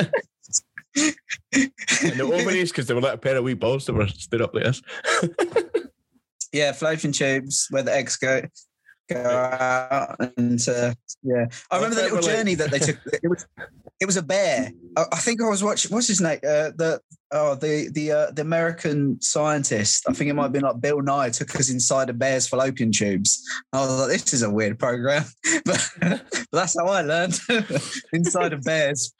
[2.17, 4.55] the ovaries because they were like a pair of wee balls that were stood up
[4.55, 4.81] like this.
[6.59, 8.43] Yeah, fallopian tubes where the eggs go
[9.09, 10.93] go out and uh,
[11.23, 11.47] yeah.
[11.71, 12.99] I remember the little journey that they took.
[13.23, 13.47] It was
[14.01, 14.71] it was a bear.
[14.97, 15.91] I, I think I was watching.
[15.93, 16.39] What's his name?
[16.45, 17.01] Uh, the
[17.33, 20.05] oh the the uh, the American scientist.
[20.09, 22.93] I think it might have been like Bill Nye took us inside a bear's fallopian
[22.93, 23.43] tubes.
[23.73, 25.25] I was like, this is a weird program,
[25.65, 27.41] but, but that's how I learned
[28.13, 29.13] inside of bears.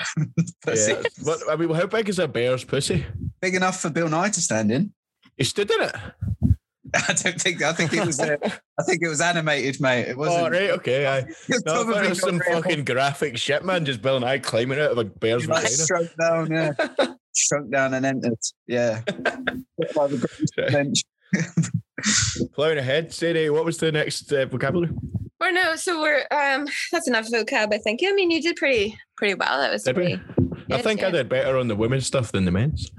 [0.65, 0.93] pussy.
[0.93, 1.03] Yeah.
[1.23, 3.07] What, I mean, how big is a bear's pussy?
[3.41, 4.93] Big enough for Bill Nye to stand in.
[5.37, 5.97] He stood in it.
[7.09, 7.63] I don't think.
[7.63, 8.19] I think it was.
[8.21, 10.09] Uh, I think it was animated, mate.
[10.09, 10.47] It wasn't.
[10.47, 11.25] Oh, right, okay, aye.
[11.49, 12.63] It's No, I probably was some not real.
[12.63, 13.85] fucking graphic shit, man.
[13.85, 15.87] Just Bill Nye climbing out of a bear's like vagina.
[15.87, 16.73] shrunk down, yeah.
[17.37, 18.39] shrunk down and entered.
[18.67, 19.03] Yeah.
[19.07, 21.03] By the great bench.
[22.55, 24.93] Plowing ahead, Sadie, what was the next uh, vocabulary?
[25.41, 28.01] Or no, so we're um that's enough vocab, I think.
[28.05, 29.59] I mean you did pretty pretty well.
[29.61, 30.17] That was Did we?
[30.17, 30.23] pretty
[30.73, 32.91] I Yes, think I did better on the women's stuff than the men's.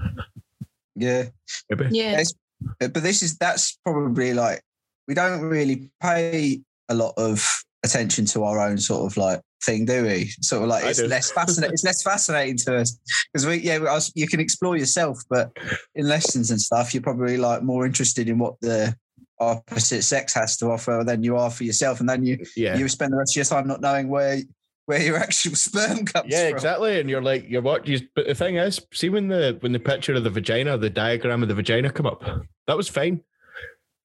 [0.95, 1.25] Yeah.
[1.69, 1.87] Maybe.
[1.91, 2.11] yeah.
[2.13, 2.33] It's-
[2.79, 4.61] But this is that's probably like
[5.07, 7.45] we don't really pay a lot of
[7.83, 10.31] attention to our own sort of like thing, do we?
[10.41, 11.07] Sort of like I it's do.
[11.07, 11.73] less fascinating.
[11.73, 12.97] it's less fascinating to us
[13.31, 15.51] because we yeah, was- you can explore yourself, but
[15.95, 18.95] in lessons and stuff, you're probably like more interested in what the
[19.39, 22.77] opposite sex has to offer than you are for yourself, and then you Yeah.
[22.77, 24.41] you spend the rest of your time not knowing where
[24.89, 26.29] where your actual sperm comes from.
[26.29, 26.55] Yeah, from.
[26.57, 26.99] exactly.
[26.99, 29.79] And you're like, you're what you but the thing is, see when the when the
[29.79, 32.23] picture of the vagina, the diagram of the vagina come up,
[32.67, 33.21] that was fine.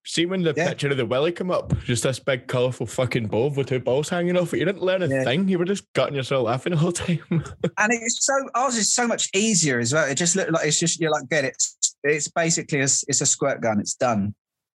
[0.07, 0.69] See when the Yeah.
[0.69, 4.11] picture of the willy come up, just this big colourful fucking bulb with two balls
[4.11, 4.59] hanging off it.
[4.59, 5.25] You didn't learn a Yeah.
[5.25, 5.49] thing.
[5.49, 7.21] You were just gutting yourself laughing the whole time.
[7.31, 10.05] and it's so ours is so much easier as well.
[10.07, 11.57] It just looked like it's just you're like get it.
[12.03, 13.81] It's basically a, it's a squirt gun.
[13.81, 14.35] It's done.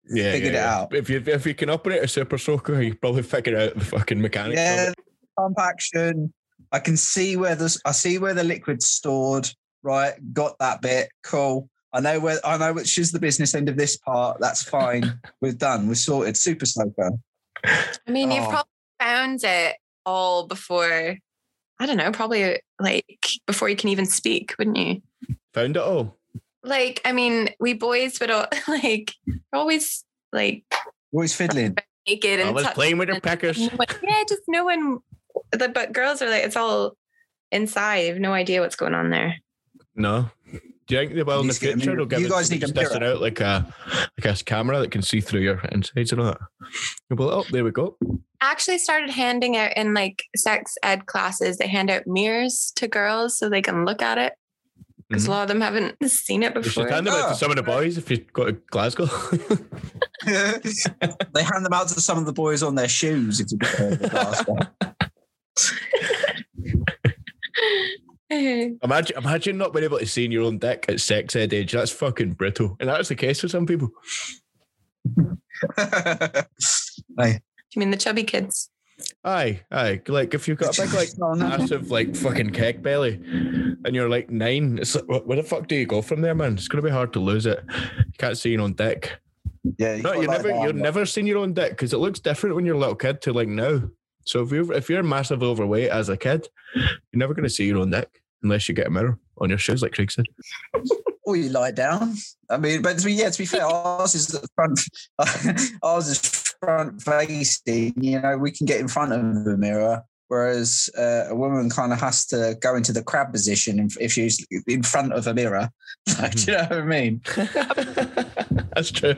[0.10, 0.96] yeah, Figured yeah, it out.
[0.96, 4.20] If you if you can operate a super soaker, you probably figure out the fucking
[4.20, 4.60] mechanics.
[4.60, 4.94] of Yeah,
[5.40, 5.56] it.
[5.56, 6.34] pump action.
[6.72, 9.50] I can see where the I see where the liquid's stored.
[9.82, 11.10] Right, got that bit.
[11.24, 11.70] Cool.
[11.94, 14.38] I know where I know which is the business end of this part.
[14.40, 15.20] That's fine.
[15.42, 15.88] We're done.
[15.88, 16.38] We're sorted.
[16.38, 17.12] Super soaker.
[17.66, 18.50] I mean you've Oh.
[18.50, 19.76] probably found it
[20.06, 21.18] all before
[21.82, 23.06] I don't know, probably like
[23.48, 25.02] before you can even speak, wouldn't you?
[25.54, 26.18] Found it all.
[26.62, 30.66] Like, I mean, we boys would all like we're always like
[31.14, 31.78] Always fiddling.
[32.08, 33.58] naked I and was playing with the peckers.
[33.58, 33.70] no
[34.04, 35.00] yeah, just no one the,
[35.58, 36.96] but girls are like it's all
[37.52, 38.00] inside.
[38.00, 39.36] You have no idea what's going on there.
[39.96, 40.30] No.
[40.88, 41.96] Do you think they will in the Needs to future?
[41.96, 43.72] They'll give You it- guys need a just test it out like a
[44.24, 46.40] like a camera that can see through your insides and all that.
[47.10, 47.96] You'll be like, oh, there we go.
[48.42, 53.38] actually started handing out in like sex ed classes they hand out mirrors to girls
[53.38, 54.34] so they can look at it
[55.10, 55.28] because Mhm.
[55.28, 57.30] a lot of them haven't seen it You should before hand them out Oh.
[57.30, 59.06] to some of the boys if you go to Glasgow.
[60.26, 64.00] they hand them out to some of the boys on their shoes if you get
[64.02, 64.68] the glass one.
[68.30, 71.72] imagine, imagine not being able to see in your own dick at sex ed age.
[71.72, 73.90] That's fucking brutal, and that's the case for some people.
[77.18, 77.42] Hey,
[77.76, 78.70] you mean the chubby kids
[79.24, 80.02] Aye, aye.
[80.08, 81.48] Like if you've got a big like Oh, no.
[81.50, 83.16] massive like fucking keg belly,
[83.86, 86.54] and you're like nine, it's like, where the fuck do you go from there, man?
[86.54, 87.64] It's gonna be hard to lose it.
[87.70, 89.18] You can't see your own dick.
[89.78, 92.20] yeah, you No, you lie never, you've never seen your own dick because it looks
[92.20, 93.82] different when you're a little kid to like now.
[94.26, 97.66] So if you're if you're massively overweight as a kid, you're never going to see
[97.66, 100.26] your own dick unless you get a mirror on your shoes, like Craig said.
[101.24, 102.16] or you lie down.
[102.50, 104.80] I mean, but to be, yeah, to be fair, ours is the front.
[105.84, 106.20] ours is
[106.60, 107.94] front facing.
[108.02, 111.92] You know, we can get in front of the mirror whereas uh, a woman kind
[111.92, 115.34] of has to go into the crab position if, if she's in front of a
[115.34, 115.70] mirror.
[116.20, 117.22] Like, do you know what I mean?
[118.74, 119.16] That's true.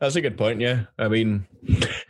[0.00, 0.60] That's a good point.
[0.60, 0.84] Yeah.
[0.98, 1.46] I mean,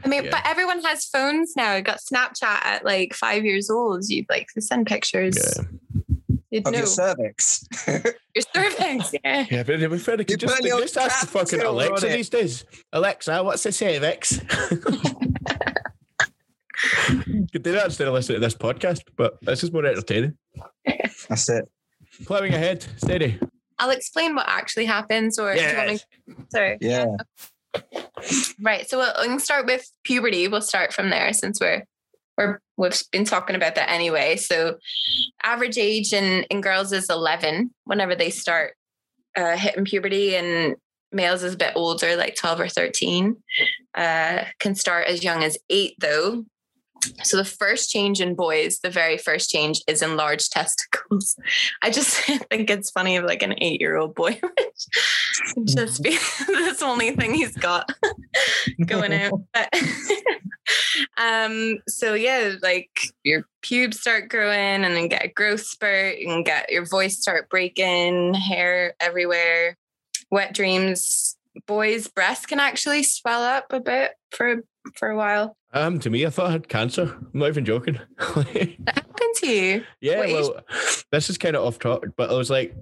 [0.04, 0.30] I mean, Yeah.
[0.30, 1.72] but everyone has phones now.
[1.72, 4.04] I got Snapchat at like five years old.
[4.08, 5.36] You'd like to send pictures.
[5.36, 5.64] yeah.
[6.50, 7.66] You'd Of know your cervix.
[7.86, 9.12] your cervix.
[9.22, 9.46] Yeah.
[9.50, 11.60] Yeah, but to be fair, they You could just, put just ask the crab fucking
[11.60, 12.64] tail on Alexa these days.
[12.92, 14.40] Alexa, what's the cervix?
[17.52, 20.36] could do that instead of listening to this podcast, but this is more entertaining.
[21.28, 21.68] That's it.
[22.24, 23.38] Plowing ahead, steady.
[23.78, 25.38] I'll explain what actually happens.
[25.38, 26.34] Or do you want me?
[26.50, 26.78] Sorry.
[26.80, 27.16] Yeah.
[28.60, 28.88] Right.
[28.88, 30.48] So we'll, we can start with puberty.
[30.48, 31.84] We'll start from there since we're
[32.38, 34.36] we're we've been talking about that anyway.
[34.36, 34.78] So
[35.42, 38.74] average age in in girls is eleven whenever they start
[39.36, 40.76] uh, hitting puberty, and
[41.12, 43.36] males is a bit older, like twelve or thirteen.
[43.94, 46.44] Uh, can start as young as eight though.
[47.22, 51.36] So the first change in boys, the very first change is in large testicles.
[51.82, 52.16] I just
[52.50, 54.40] think it's funny of like an eight-year-old boy
[55.56, 57.90] would just be this only thing he's got
[58.86, 59.40] going out.
[59.52, 59.74] But,
[61.16, 62.90] um, so yeah, like
[63.22, 67.48] your pubes start growing and then get a growth spurt, and get your voice start
[67.48, 69.76] breaking, hair everywhere,
[70.30, 71.36] wet dreams.
[71.66, 74.62] Boys' breasts can actually swell up a bit for
[74.94, 75.56] for a while.
[75.76, 77.02] Um, to me, I thought I had cancer.
[77.20, 77.98] I'm not even joking.
[78.18, 78.46] That
[78.86, 79.84] happened to you.
[80.00, 80.32] yeah, What age?
[80.34, 80.60] well,
[81.12, 82.74] this is kind of off topic, but I was like,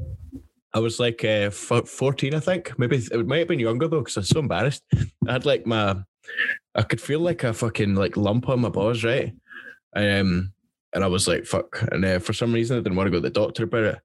[0.72, 2.78] I was like uh, f- 14, I think.
[2.78, 4.82] Maybe it might have been younger though, because I was so embarrassed.
[5.26, 5.96] I had like my,
[6.74, 9.32] I could feel like a fucking like lump on my balls, right?
[9.96, 10.52] Um,
[10.94, 11.82] and I was like, fuck.
[11.92, 13.98] And uh, for some reason, I didn't want to go to the doctor about it.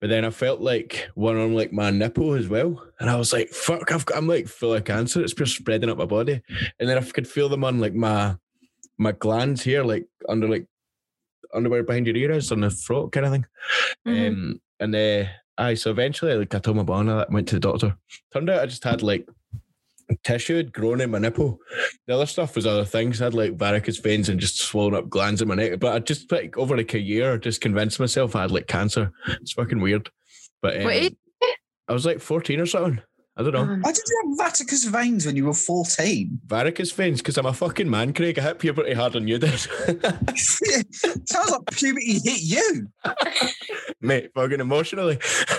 [0.00, 2.84] But then I felt like one on like my nipple as well.
[2.98, 5.22] And I was like, fuck, I've got, I'm like full of cancer.
[5.22, 6.42] It's just spreading up my body.
[6.80, 8.36] And then I could feel them on like my,
[8.98, 10.66] my glands here, like under like
[11.54, 13.46] underwear behind your ears on the throat kind of thing.
[14.06, 14.28] Mhm.
[14.28, 15.24] Um, and uh,
[15.58, 17.96] aye, so eventually, like I told my mum, I went to the doctor.
[18.32, 19.28] Turned out I just had like
[20.24, 21.58] tissue had grown in my nipple.
[22.06, 23.20] The other stuff was other things.
[23.20, 25.80] I had like varicose veins and just swollen up glands in my neck.
[25.80, 29.12] But I just like over like a year, just convinced myself I had like cancer.
[29.40, 30.10] It's fucking weird.
[30.60, 30.86] But um?
[31.88, 33.02] I was like 14 or something.
[33.34, 33.64] I don't know.
[33.64, 36.40] Why did you have varicose veins when you were 14?
[36.46, 38.38] Varicose veins, because I'm a fucking man, Craig.
[38.38, 39.58] I hit puberty harder than you did.
[40.36, 42.88] Sounds like puberty hit you.
[44.02, 45.18] Mate, fucking emotionally.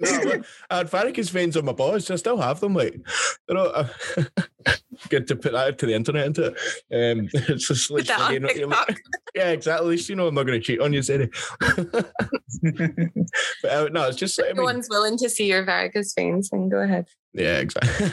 [0.00, 2.10] no, I had varicose veins on my balls.
[2.10, 2.74] I still have them.
[2.74, 2.94] Like,
[3.48, 3.88] you know, uh,
[5.08, 6.52] good to put that out to the internet, into it?
[7.18, 8.96] Um, it's just on you know, TikTok.
[9.34, 9.86] yeah, exactly.
[9.86, 11.30] At least you know I'm not going to cheat on you, Sadie.
[11.60, 12.12] but
[13.70, 14.40] uh, no, it's just.
[14.40, 17.06] I If mean, one's willing to see your varicose veins, then go ahead.
[17.32, 18.10] yeah, exactly.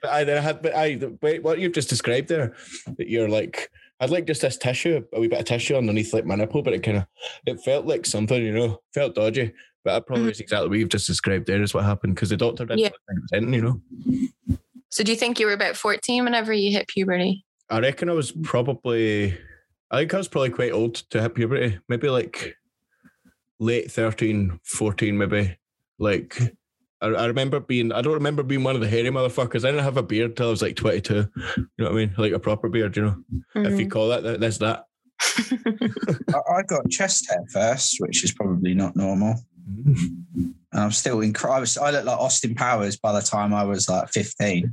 [0.00, 2.54] but I then I had, but I wait, what you've just described there,
[2.98, 3.70] that you're like.
[4.00, 6.72] I'd like just this tissue, a wee bit of tissue underneath like my nipple, but
[6.74, 7.06] it kind of
[7.46, 9.52] it felt like something, you know, felt dodgy.
[9.84, 10.30] But I probably Mhm.
[10.32, 12.88] is exactly what you've just described there is what happened because the doctor didn't Yeah.
[12.88, 13.80] think it was anything, you know.
[14.94, 17.44] So do you think you were about 14 whenever you hit puberty?
[17.68, 19.36] I reckon I was probably
[19.90, 21.80] I think I was probably quite old to hit puberty.
[21.88, 22.54] Maybe like
[23.58, 25.58] late 13, 14 maybe.
[25.98, 26.38] Like
[27.00, 29.64] I, I remember being I don't remember being one of the hairy motherfuckers.
[29.64, 31.14] I didn't have a beard till I was like 22.
[31.14, 31.26] You
[31.56, 32.14] know what I mean?
[32.16, 33.16] Like a proper beard, you know.
[33.56, 33.80] If Mm-hmm.
[33.80, 34.84] you call that, that that's that.
[36.32, 39.42] I, I got chest hair first, which is probably not normal.
[39.66, 41.34] And I'm still in.
[41.48, 41.76] I was.
[41.78, 44.72] I look like Austin Powers by the time I was like 15.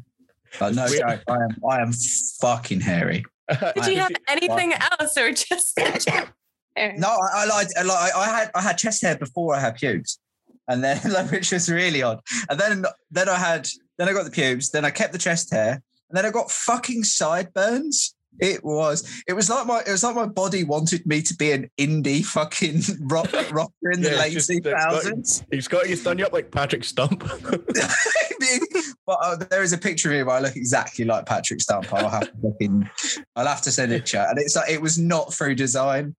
[0.60, 1.00] Like no Weird.
[1.00, 1.56] joke, I am.
[1.70, 1.94] I am
[2.42, 3.24] fucking hairy.
[3.50, 7.68] Did you have anything else or just No, I, I like.
[7.78, 8.52] I, like- I had.
[8.56, 10.20] I had chest hair before I had pubes,
[10.68, 12.20] and then like, which was really odd.
[12.50, 13.68] And then then I had.
[13.98, 14.72] Then I got the pubes.
[14.72, 18.16] Then I kept the chest hair, and then I got fucking sideburns.
[18.40, 19.24] It was.
[19.28, 19.82] It was like my.
[19.86, 24.02] It was like my body wanted me to be an indie fucking rock rocker in
[24.02, 25.44] the Yeah, late two thousands.
[25.52, 27.24] He's got he's done you up like Patrick Stump.
[29.06, 31.94] but uh, there is a picture of me where I look exactly like Patrick Stump.
[31.94, 32.90] I'll have to in,
[33.36, 34.30] I'll have to send it, chat.
[34.30, 36.16] And it's like it was not through design.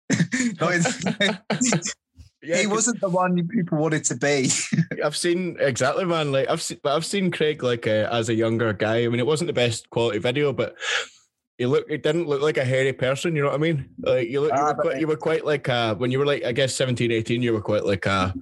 [0.61, 1.39] Not in-
[2.45, 4.51] Yeah, he wasn't the one people wanted to be.
[5.03, 6.33] I've seen exactly, man.
[6.33, 9.05] Like I've seen, but I've seen Craig like uh, as a younger guy.
[9.05, 10.75] I mean, it wasn't the best quality video, but
[11.63, 11.93] he looked.
[11.93, 13.37] It didn't look like a hairy person.
[13.37, 13.89] You know what I mean?
[14.01, 16.27] Like you look, you, Ah, were quite, you were quite like uh, when you were
[16.27, 18.33] like I guess 17, 18, You were quite like uh,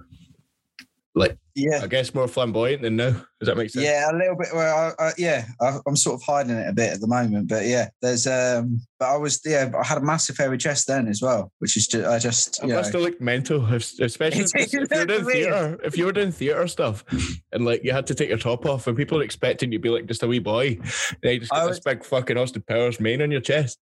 [1.14, 1.80] like Yeah.
[1.82, 3.10] I guess more flamboyant than now.
[3.40, 3.84] Does that make sense?
[3.84, 4.48] Yeah, a little bit.
[4.52, 7.48] Well, I, I, yeah, I, I'm sort of hiding it a bit at the moment,
[7.48, 8.26] but yeah, there's.
[8.26, 11.76] um But I was, yeah, I had a massive hairy chest then as well, which
[11.76, 14.80] is just, I just, It you know, must have looked mental, especially if, if you
[14.80, 15.78] were doing theatre.
[15.82, 17.04] If you were doing theatre stuff,
[17.52, 19.82] and like you had to take your top off, and people are expecting you to
[19.82, 20.78] be like just a wee boy,
[21.22, 23.78] then you just I got was- this big fucking Austin Powers mane on your chest.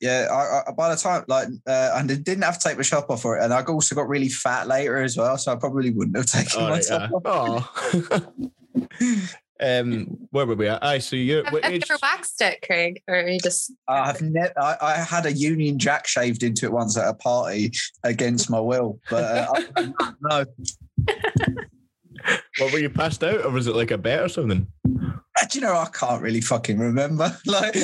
[0.00, 0.28] Yeah.
[0.30, 3.10] I, I, by the time, like, uh, and I didn't have to take my shop
[3.10, 5.90] off for it, and I also got really fat later as well, so I probably
[5.90, 8.12] wouldn't have taken All my right, top off.
[8.12, 8.26] Aw.
[9.60, 10.84] um, where were we at?
[10.84, 11.84] I so you're Have, you age?
[11.90, 13.72] ever waxed it, Craig, or you just?
[13.88, 14.52] I've never.
[14.58, 17.72] I, I had a Union Jack shaved into it once at a party
[18.04, 20.44] against my will, but uh, other than no.
[22.58, 24.66] What were you passed out, or was it like a bet or something?
[25.50, 27.36] Do you know I can't really fucking remember?
[27.46, 27.76] Like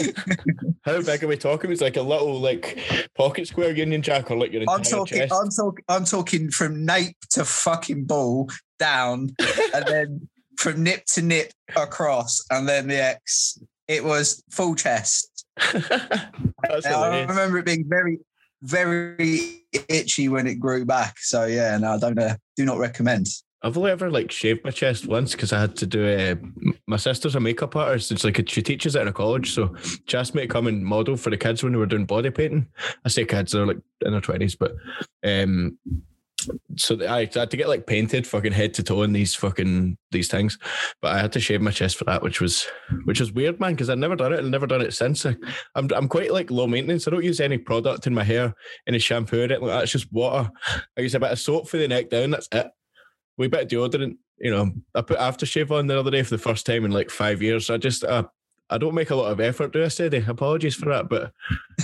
[0.85, 1.71] How big are we talking?
[1.71, 2.79] It's like a little like
[3.15, 5.33] pocket square Union Jack, or like your entire I'm talking, chest.
[5.33, 9.31] I'm talking, I'm talking from nape to fucking ball down,
[9.75, 13.59] and then from nip to nip across, and then the X.
[13.87, 15.45] It was full chest.
[15.59, 18.19] I remember it being very,
[18.63, 21.19] very itchy when it grew back.
[21.19, 22.19] So yeah, no, I don't.
[22.19, 23.27] Uh, do not recommend.
[23.63, 26.97] I've only ever like shaved my chest once because I had to do uh, my
[26.97, 28.11] sister's a makeup artist.
[28.11, 29.75] It's like she teaches in a college, so
[30.07, 32.31] she asked me to come and model for the kids when they were doing body
[32.31, 32.67] painting.
[33.05, 34.75] I say kids, they're like in their twenties, but
[35.25, 35.79] um,
[36.77, 39.97] so I, I had to get like painted fucking head to toe in these fucking
[40.11, 40.59] these things,
[41.01, 42.67] but I had to shave my chest for that, which was
[43.05, 45.25] which was weird, man, because I'd never done it and never done it since.
[45.25, 45.37] I,
[45.77, 47.07] I'm I'm quite like low maintenance.
[47.07, 48.55] I don't use any product in my hair,
[48.89, 49.83] any shampoo or anything like that.
[49.85, 50.51] It's just water.
[50.99, 52.31] I use a bit of soap for the neck down.
[52.31, 52.67] That's it
[53.43, 54.17] wee bit of deodorant.
[54.39, 57.11] You know, I put aftershave on the other day for the first time in like
[57.11, 57.71] five years.
[57.71, 58.25] I just uh,
[58.71, 60.25] I don't make a lot of effort, do I, Sadie?
[60.27, 61.31] Apologies for that, but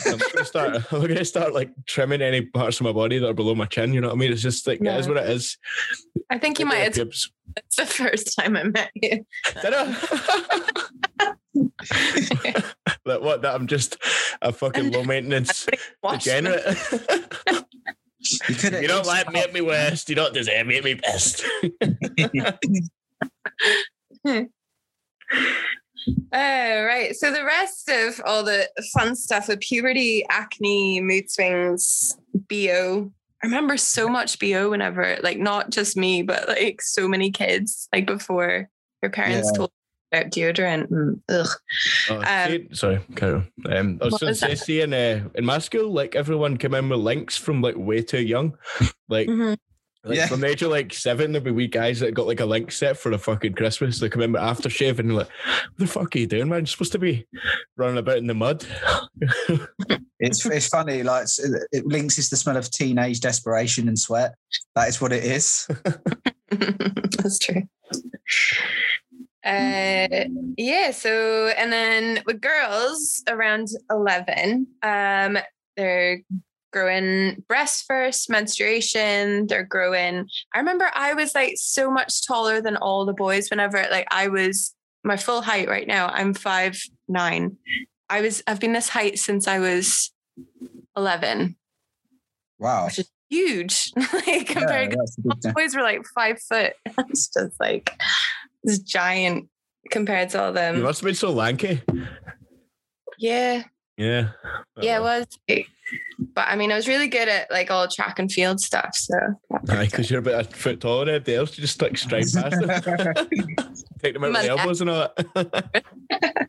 [0.07, 0.93] I'm gonna start.
[0.93, 3.93] I'm gonna start like trimming any parts of my body that are below my chin.
[3.93, 4.33] You know what I mean?
[4.33, 5.59] It's just like it is what it is.
[6.31, 6.79] I think you might.
[6.79, 7.31] It's, Pubes.
[7.57, 9.27] it's the first time I met you.
[9.63, 9.97] Did I?
[13.05, 13.43] that what?
[13.43, 13.99] That I'm just
[14.41, 15.67] a fucking low maintenance
[16.11, 16.65] degenerate.
[18.49, 20.09] You you don't like me at me worst.
[20.09, 21.45] You don't deserve me at me best.
[26.33, 27.15] Oh, right.
[27.15, 32.17] So the rest of all the fun stuff with puberty, acne, mood swings,
[32.49, 33.11] BO.
[33.43, 37.89] I remember so much BO whenever, like, not just me, but like so many kids,
[37.93, 38.71] like before
[39.03, 39.59] your parents Yeah.
[39.59, 39.78] told you
[40.13, 40.89] about deodorant.
[40.91, 41.49] Mm, ugh.
[42.11, 43.49] Oh, Um, see- sorry, carry on.
[43.73, 46.75] Um, I was What going to say, in, uh, in my school, like everyone came
[46.75, 48.57] in with Lynx from like way too young.
[49.11, 49.57] Like, Mhm.
[50.05, 50.27] like Yeah.
[50.27, 52.77] from the age of like seven, there'd be wee guys that got like a Lynx
[52.77, 53.99] set for a fucking Christmas.
[53.99, 56.61] They come in with aftershave and like, what the fuck are you doing, man?
[56.61, 57.27] You're supposed to be
[57.77, 58.67] running about in the mud.
[60.21, 61.05] It's it's funny.
[61.05, 61.39] Like it's-
[61.73, 64.35] it Lynx is the smell of teenage desperation and sweat.
[64.75, 65.69] That is what it is.
[66.51, 67.63] That's true.
[69.45, 70.25] Uh,
[70.57, 70.91] yeah.
[70.91, 75.39] So, and then with girls around 11, um,
[75.77, 76.21] they're
[76.73, 80.27] growing breast first, menstruation, they're growing.
[80.55, 84.29] I remember I was like so much taller than all the boys whenever like I
[84.29, 84.75] was
[85.05, 86.09] my full height right now.
[86.09, 86.79] I'm five
[87.09, 87.57] nine.
[88.11, 90.13] I was I've been this height since I was
[90.97, 91.57] 11,
[92.59, 92.87] Wow.
[92.87, 93.93] which is huge.
[93.97, 94.97] like Yeah, compared a
[95.43, 96.73] big boys were like five foot.
[97.09, 97.93] It's just like
[98.77, 99.49] giant
[99.91, 100.77] compared to all them.
[100.77, 101.81] you must have been so lanky.
[103.19, 103.65] Yeah,
[103.97, 104.31] Yeah.
[104.81, 105.27] yeah, it was.
[106.35, 108.91] But I mean, I was really good at like all track and field stuff.
[108.95, 109.15] So
[109.65, 111.57] because you're about a foot taller than everybody else.
[111.57, 113.15] You just like stride past them.
[114.03, 116.49] Take them out with the elbows and all that.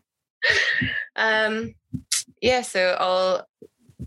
[1.16, 1.74] um,
[2.42, 3.44] yeah, so all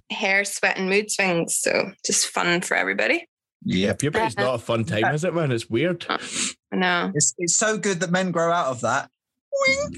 [0.10, 1.58] hair, sweat, and mood swings.
[1.58, 3.28] So just fun for everybody.
[3.66, 3.94] Yeah.
[3.94, 5.52] Puberty's not a fun time, is it, man?
[5.52, 6.06] It's weird.
[6.76, 7.12] No.
[7.14, 9.08] It's it's so good that men grow out of that.
[9.68, 9.96] Wink.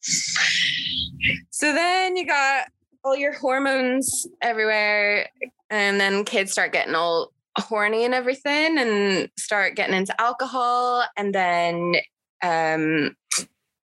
[1.50, 2.66] so then you got
[3.04, 5.28] all your hormones everywhere,
[5.70, 11.32] and then kids start getting all horny and everything, and start getting into alcohol, and
[11.32, 11.94] then
[12.42, 13.14] um,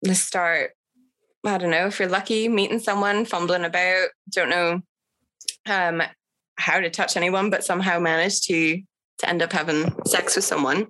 [0.01, 0.72] they start.
[1.45, 4.82] I don't know if you're lucky meeting someone, fumbling about, don't know
[5.68, 6.01] um,
[6.58, 8.82] how to touch anyone, but somehow manage to
[9.20, 10.88] to end up having sex with someone.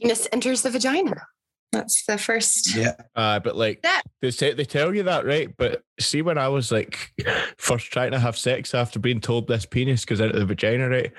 [0.00, 1.26] Penis enters the vagina.
[1.72, 2.74] That's the first.
[2.74, 2.94] Yeah.
[3.14, 5.54] Uh, but like That- they say, they tell you that, right?
[5.56, 7.12] But see, when I was like
[7.58, 11.12] first trying to have sex after being told this penis goes into the vagina, right?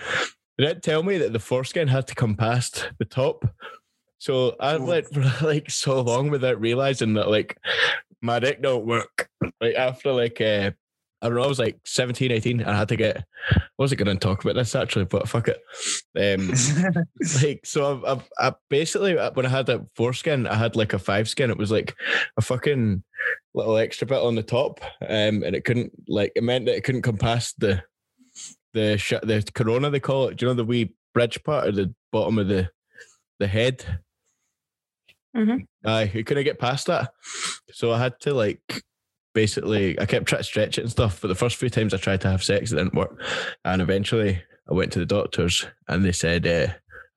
[0.57, 3.45] They didn't tell me that the foreskin had to come past the top.
[4.18, 4.84] So I Ooh.
[4.86, 7.57] went for like so long without realizing that like
[8.22, 9.30] my dick don't work.
[9.62, 10.72] Like after like uh
[11.22, 13.99] I don't know, I was like 17, 18, and I had to get I wasn't
[13.99, 15.59] gonna talk about this actually, but fuck it.
[16.17, 16.53] Um
[17.43, 20.93] like so I've, I've, I basically uh, when I had that foreskin, I had like
[20.93, 21.49] a five skin.
[21.51, 21.95] It was like
[22.38, 23.03] a fucking
[23.53, 26.84] little extra bit on the top, um, and it couldn't like it meant that it
[26.84, 27.84] couldn't come past the
[28.74, 30.38] the sh- the corona they call it.
[30.38, 32.70] Do you know the wee bridge part or the bottom of the
[33.39, 33.84] the head?
[35.36, 35.65] Mhm.
[35.86, 37.11] Aye, I couldn't get past that.
[37.72, 38.61] So I had to like
[39.34, 41.98] basically I kept trying to stretch it and stuff, but the first few times I
[41.98, 43.22] tried to have sex, it didn't work.
[43.66, 46.68] And eventually I went to the doctors and they said uh,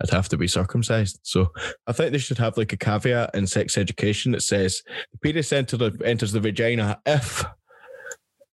[0.02, 1.20] I'd have to be circumcised.
[1.22, 1.52] So
[1.86, 4.82] I think they should have like a caveat in sex education that says
[5.12, 7.44] the penis enter the, enters the vagina if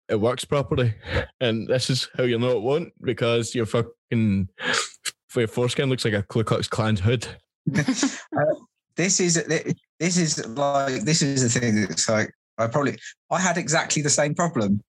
[0.09, 0.93] it works properly.
[1.39, 4.49] And this is how you know it won't because your fucking
[5.35, 7.27] your foreskin looks like a Ku Klux Klan's hood.
[7.65, 9.43] this is
[9.99, 12.97] this is like this is the thing that's like I probably
[13.31, 14.81] I had exactly the same problem.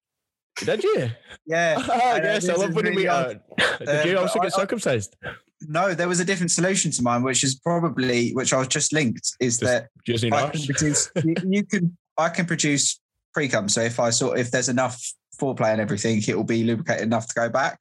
[0.65, 1.11] Did you?
[1.47, 1.77] Yeah.
[1.89, 3.35] Oh, and, yes, I love when really we are.
[3.79, 5.17] Did Uh, you also get I- circumcised?
[5.63, 8.93] No, there was a different solution to mine, which is probably which I was just
[8.93, 9.33] linked.
[9.41, 13.01] Is Just that Using I can produce you, you can I can produce
[13.35, 13.69] pre cum.
[13.69, 15.01] So if I sort if there's enough
[15.41, 17.81] foreplay and everything, it will be lubricated enough to go back.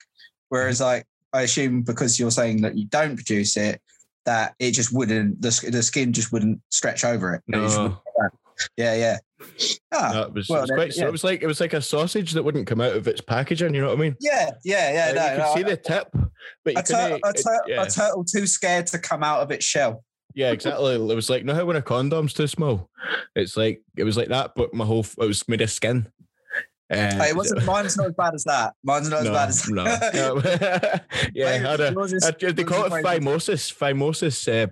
[0.49, 3.79] Whereas like I assume because you're saying that you don't produce it,
[4.25, 7.43] that it just wouldn't the, the skin just wouldn't stretch over it.
[7.51, 8.01] Just No.
[8.77, 8.95] Wouldn't go back.
[8.95, 9.17] Yeah, yeah.
[9.91, 10.95] Ah, No, it was, well, it was quite.
[10.97, 11.05] yeah.
[11.05, 13.73] It was like it was like a sausage that wouldn't come out of its packaging.
[13.73, 14.15] You know what I mean?
[14.19, 15.05] yeah, yeah, yeah.
[15.07, 16.07] Like, no, you can no, see the tip,
[16.63, 17.83] but you a, tur- a, it- yeah.
[17.83, 20.03] a turtle too scared to come out of its shell.
[20.33, 20.93] Yeah, exactly.
[20.95, 22.89] It was like, know how when a condom's too small?
[23.35, 26.07] It's like it was like that, but my whole it was made of skin.
[26.89, 27.65] Uh, it wasn't.
[27.65, 28.73] Mine's not as bad as that.
[28.81, 29.83] Mine's not as no, bad as no.
[29.83, 31.05] that.
[31.33, 33.19] yeah, I had a, I- they call it yours is crazy.
[33.19, 33.73] phimosis.
[33.73, 34.47] Phimosis.
[34.47, 34.67] Uh,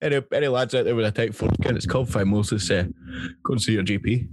[0.00, 2.70] any, any lads out there with a type four skin, it's called phimosis.
[2.70, 2.88] Uh,
[3.42, 4.28] go and see your GP.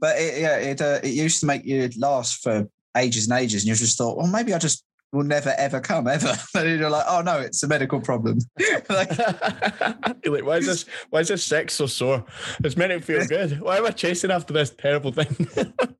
[0.00, 3.62] But it, yeah, it uh, it used to make you last for ages and ages,
[3.62, 4.84] and you just thought, well, maybe I just
[5.14, 6.36] will never ever come ever.
[6.54, 8.38] and you're like, oh no, it's a medical problem.
[8.88, 10.84] like, like, why is this?
[11.10, 12.24] Why is this sex so sore?
[12.62, 13.60] It's meant to feel good.
[13.60, 15.48] Why am I chasing after this terrible thing?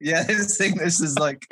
[0.00, 1.46] yeah, this thing, this is like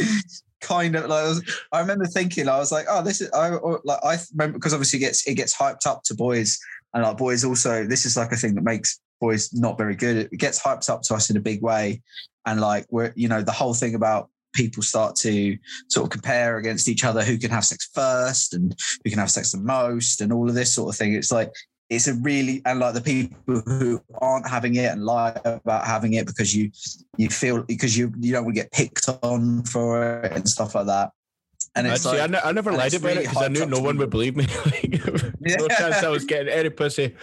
[0.61, 3.51] kind of like I, was, I remember thinking, I was like, oh, this is I
[3.51, 6.59] or, like I remember because obviously it gets it gets hyped up to boys,
[6.93, 10.17] and like boys also, this is like a thing that makes boys not very good.
[10.17, 12.03] It gets hyped up to us in a big way,
[12.45, 15.57] and like we're you know the whole thing about people start to
[15.89, 18.75] sort of compare against each other who can have sex first and
[19.05, 21.15] who can have sex the most and all of this sort of thing.
[21.15, 21.53] It's like
[21.91, 26.15] it's a really and like the people who aren't having it and lie about having
[26.15, 26.71] it because you
[27.19, 30.75] you feel because you you don't want to get picked on for it and stuff
[30.75, 31.11] like that
[31.75, 33.97] and it's I, like ne- I never lied about it because I knew no one
[33.99, 34.47] would believe me.
[34.65, 37.17] Like, no chance I was getting any pussy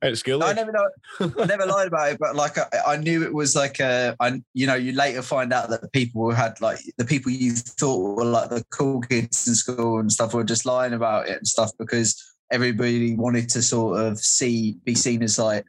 [0.00, 0.42] at school.
[0.42, 0.72] I never.
[1.20, 4.40] I never lied about it, but like I, I knew it was like a, I,
[4.54, 7.52] you know, you later find out that the people who had like the people you
[7.52, 11.36] thought were like the cool kids in school and stuff were just lying about it
[11.36, 15.64] and stuff because everybody wanted to sort of see, be seen as like,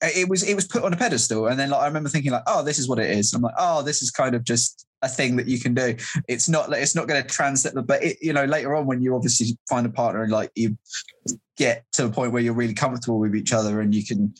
[0.00, 1.46] it was, it was put on a pedestal.
[1.46, 3.32] And then like, I remember thinking like, oh, this is what it is.
[3.32, 5.94] I'm like, oh, this is kind of just a thing that you can do.
[6.28, 9.14] It's not it's not going to translate, but it, you know, later on when you
[9.14, 10.76] obviously find a partner and like you
[11.56, 14.34] get to a point where you're really comfortable with each other and you can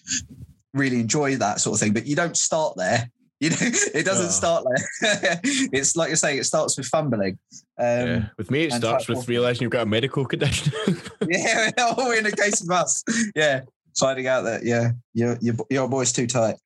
[0.72, 1.92] really enjoy that sort of thing.
[1.92, 3.10] But you don't start there.
[3.40, 4.30] You know, it doesn't No.
[4.30, 5.40] start there.
[5.72, 7.36] it's like you're saying, it starts with fumbling.
[7.78, 8.24] Um, yeah.
[8.38, 10.72] With me, it starts with realizing you've got a medical condition.
[11.28, 11.70] yeah.
[11.76, 13.02] Oh, in the case of us,
[13.34, 13.62] yeah,
[13.98, 16.56] finding out that yeah, your your your boy's too tight.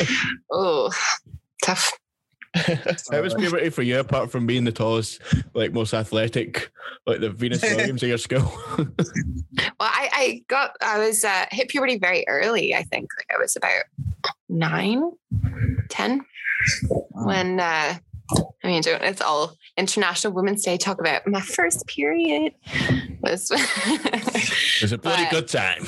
[0.52, 0.90] Oh,
[1.64, 1.92] tough.
[3.12, 5.20] How was puberty for you, apart from being the tallest,
[5.54, 6.70] like most athletic,
[7.06, 8.52] like the Venus Williams of your school?
[8.76, 8.88] Well,
[9.78, 12.74] I, I got, I was uh, hit puberty very early.
[12.74, 13.84] I think like I was about
[14.48, 15.12] nine,
[15.88, 16.22] ten,
[17.12, 17.94] when, uh,
[18.64, 22.52] I mean, don't, it's all International Women's Day talk about my first period
[23.20, 23.52] was.
[24.80, 25.84] It was a bloody But- good time.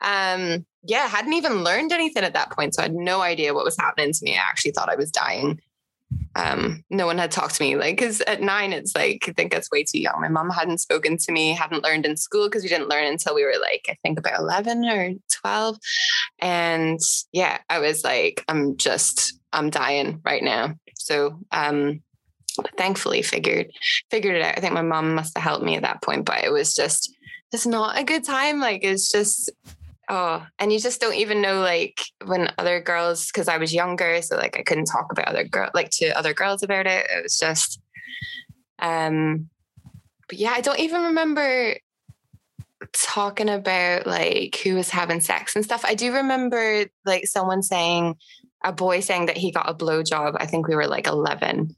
[0.00, 2.74] Um, yeah, hadn't even learned anything at that point.
[2.74, 4.34] So I had no idea what was happening to me.
[4.34, 5.60] I actually thought I was dying.
[6.34, 7.76] Um, no one had talked to me.
[7.76, 10.20] Like, cause at nine, it's like, I think that's way too young.
[10.20, 13.34] My mom hadn't spoken to me, hadn't learned in school because we didn't learn until
[13.34, 15.78] we were like, I think about 11 or 12.
[16.40, 16.98] And
[17.32, 20.74] yeah, I was like, I'm just, I'm dying right now.
[20.94, 22.02] So, um,
[22.76, 23.70] thankfully figured,
[24.10, 24.56] figured it out.
[24.56, 27.14] I think my mom must have helped me at that point, but it was just,
[27.52, 28.60] it's not a good time.
[28.60, 29.50] Like, it's just,
[30.12, 34.20] Oh, and you just don't even know like when other girls, because I was younger,
[34.22, 37.06] so like I couldn't talk about other girl like to other girls about it.
[37.08, 37.80] It was just,
[38.80, 39.48] um,
[40.28, 41.76] but yeah, I don't even remember
[42.92, 45.84] talking about like who was having sex and stuff.
[45.84, 48.16] I do remember like someone saying,
[48.64, 50.36] a boy saying that he got a blowjob.
[50.40, 51.76] I think we were like eleven,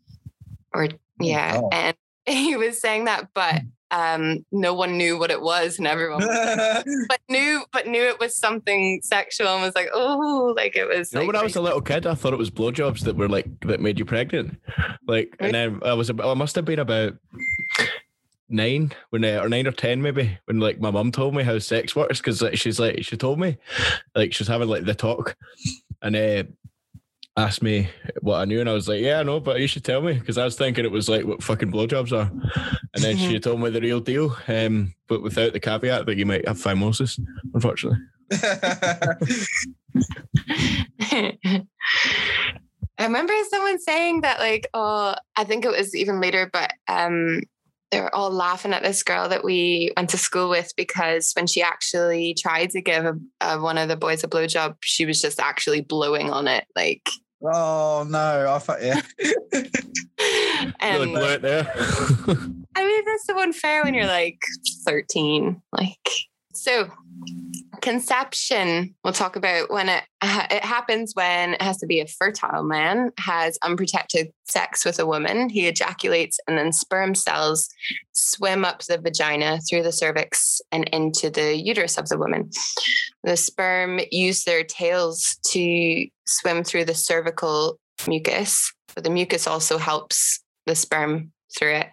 [0.73, 0.89] or
[1.21, 1.69] yeah, God.
[1.71, 3.61] and he was saying that, but
[3.93, 6.21] um, no one knew what it was, and everyone
[7.09, 11.13] but knew but knew it was something sexual and was like, oh, like it was.
[11.13, 13.29] You know, when I was a little kid, I thought it was blowjobs that were
[13.29, 14.59] like that made you pregnant.
[15.07, 17.15] Like, and then I was, about, I must have been about
[18.49, 21.59] nine when uh, or nine or ten maybe when like my mum told me how
[21.59, 23.57] sex works because like, she's like she told me
[24.15, 25.37] like she was having like the talk
[26.03, 26.43] and uh,
[27.37, 27.89] asked me
[28.21, 30.15] what I knew and I was like yeah I know but you should tell me
[30.15, 32.31] because I was thinking it was like what fucking blowjobs are
[32.95, 36.27] and then she told me the real deal um but without the caveat that you
[36.27, 37.19] might have phimosis
[37.55, 37.99] unfortunately
[42.99, 47.41] I remember someone saying that, like, oh, I think it was even later, but um,
[47.91, 51.47] they were all laughing at this girl that we went to school with because when
[51.47, 55.21] she actually tried to give a, a, one of the boys a blowjob, she was
[55.21, 57.09] just actually blowing on it, like.
[57.45, 58.47] Oh no!
[58.49, 59.01] I thought yeah.
[60.81, 61.71] and really blew it there.
[62.77, 64.39] I mean, that's so unfair when you're like
[64.85, 65.61] 13.
[65.73, 66.09] Like,
[66.53, 66.91] so
[67.81, 72.63] conception we'll talk about when it it happens when it has to be a fertile
[72.63, 75.49] man has unprotected sex with a woman.
[75.49, 77.69] He ejaculates and then sperm cells
[78.13, 82.51] swim up the vagina through the cervix and into the uterus of the woman.
[83.25, 89.79] The sperm use their tails to swim through the cervical mucus but the mucus also
[89.79, 91.89] helps the sperm through it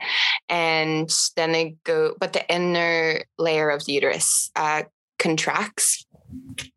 [0.49, 4.83] and then they go but the inner layer of the uterus uh,
[5.19, 6.05] contracts.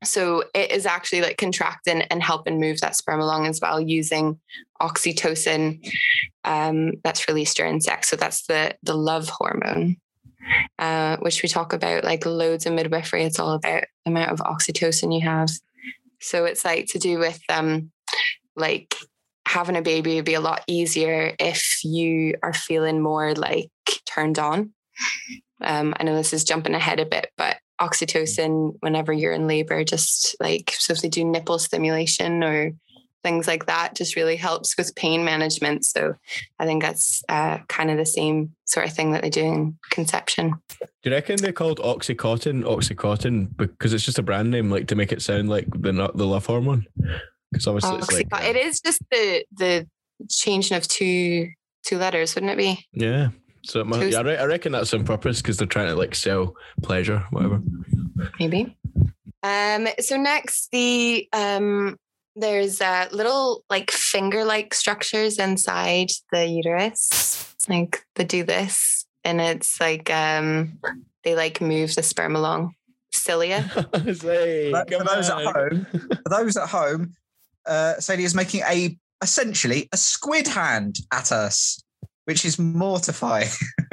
[0.04, 4.38] So it is actually like contracting and helping move that sperm along as well using
[4.80, 5.86] oxytocin
[6.44, 8.08] um, that's released during sex.
[8.08, 9.96] So that's the the love hormone,
[10.78, 13.24] uh, which we talk about like loads of midwifery.
[13.24, 15.50] It's all about the amount of oxytocin you have.
[16.20, 17.90] So it's like to do with um,
[18.56, 18.94] like
[19.46, 23.70] having a baby would be a lot easier if you are feeling more like
[24.06, 24.72] turned on.
[25.60, 29.84] Um, I know this is jumping ahead a bit, but oxytocin whenever you're in labor,
[29.84, 32.72] just like so if they do nipple stimulation or
[33.22, 35.84] things like that, just really helps with pain management.
[35.84, 36.14] So
[36.58, 39.78] I think that's uh, kind of the same sort of thing that they do in
[39.90, 40.54] conception.
[40.80, 44.96] Do you reckon they're called Oxycontin, Oxycontin, because it's just a brand name, like to
[44.96, 46.86] make it sound like the the love hormone?
[47.52, 49.86] Because obviously it's like it is just the the
[50.30, 51.48] changing of two
[51.84, 52.86] two letters, wouldn't it be?
[52.92, 53.28] Yeah.
[53.64, 56.56] So it must, yeah, I reckon that's on purpose because they're trying to like sell
[56.82, 57.60] pleasure, whatever.
[58.40, 58.76] Maybe.
[59.42, 59.88] Um.
[60.00, 61.96] So next, the um,
[62.34, 67.54] there's uh, little like finger-like structures inside the uterus.
[67.68, 70.78] Like they do this, and it's like um,
[71.22, 72.74] they like move the sperm along.
[73.12, 73.68] Cilia.
[74.14, 75.46] Say, for those on.
[75.46, 77.14] at home, for those at home,
[77.66, 81.82] uh, Sadie is making a essentially a squid hand at us
[82.24, 83.48] which is mortifying.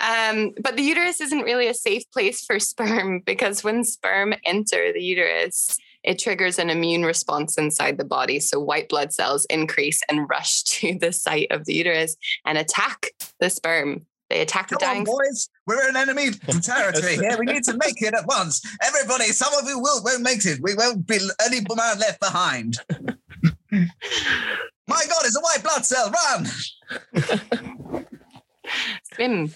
[0.00, 4.92] um, but the uterus isn't really a safe place for sperm because when sperm enter
[4.92, 8.38] the uterus, it triggers an immune response inside the body.
[8.38, 13.10] So white blood cells increase and rush to the site of the uterus and attack
[13.40, 14.06] the sperm.
[14.28, 15.48] They attack the Come on, boys.
[15.66, 16.30] We're in enemy
[16.62, 17.36] territory here.
[17.38, 18.60] We need to make it at once.
[18.82, 20.58] Everybody, some of you will won't make it.
[20.62, 22.78] We won't be any man left behind.
[24.88, 26.12] My God, it's a white blood cell.
[26.12, 28.06] Run!
[29.14, 29.52] Swim.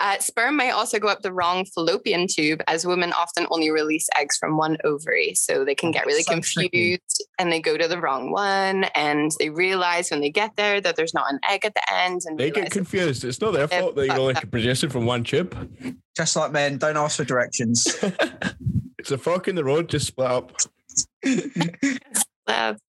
[0.00, 4.08] Uh, sperm may also go up the wrong fallopian tube, as women often only release
[4.16, 5.34] eggs from one ovary.
[5.34, 7.00] So they can get really so confused tricky.
[7.38, 8.84] and they go to the wrong one.
[8.94, 12.20] And they realize when they get there that there's not an egg at the end.
[12.26, 13.24] And they get confused.
[13.24, 15.56] It's not their fault that you're only producing from one tube.
[16.16, 17.84] Just like men, don't ask for directions.
[18.98, 20.52] it's a fork in the road, just split up.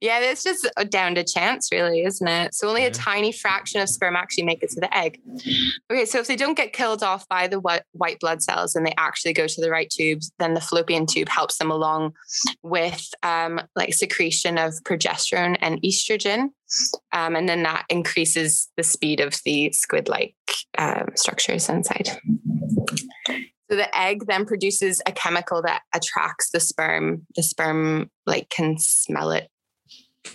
[0.00, 2.54] Yeah, it's just down to chance, really, isn't it?
[2.54, 5.20] So only a tiny fraction of sperm actually make it to the egg.
[5.90, 8.94] Okay, so if they don't get killed off by the white blood cells and they
[8.96, 12.14] actually go to the right tubes, then the fallopian tube helps them along
[12.62, 16.50] with um, like secretion of progesterone and estrogen,
[17.12, 20.34] um, and then that increases the speed of the squid-like
[20.76, 22.08] um, structures inside.
[23.70, 27.26] So the egg then produces a chemical that attracts the sperm.
[27.36, 29.50] The sperm like can smell it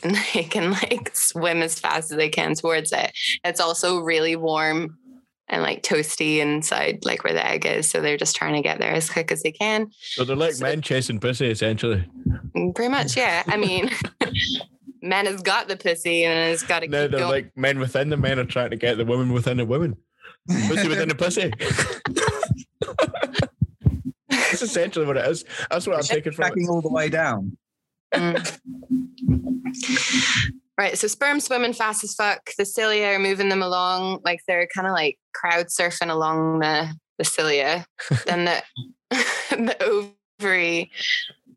[0.03, 3.11] and they can like swim as fast as they can towards it.
[3.43, 4.97] It's also really warm
[5.49, 7.89] and like toasty inside, like where the egg is.
[7.89, 9.91] So they're just trying to get there as quick as they can.
[9.99, 12.05] So they're like so, men chasing pussy, essentially.
[12.55, 13.43] Mm, pretty much, yeah.
[13.47, 13.89] I mean,
[15.01, 16.87] men has got the pussy and has got to.
[16.87, 17.31] No, they're going.
[17.31, 19.97] like men within the men are trying to get the woman within the woman.
[20.47, 21.51] Pussy within the pussy.
[24.29, 25.45] That's essentially what it is.
[25.69, 26.69] That's what I'm taking from it.
[26.69, 27.57] all the way down.
[28.13, 28.59] Mm.
[30.77, 30.97] Right.
[30.97, 32.49] So sperm swimming fast as fuck.
[32.57, 36.93] The cilia are moving them along like they're kind of like crowd surfing along the,
[37.17, 37.85] the cilia.
[38.25, 38.63] then the
[39.51, 40.07] the
[40.39, 40.91] ovary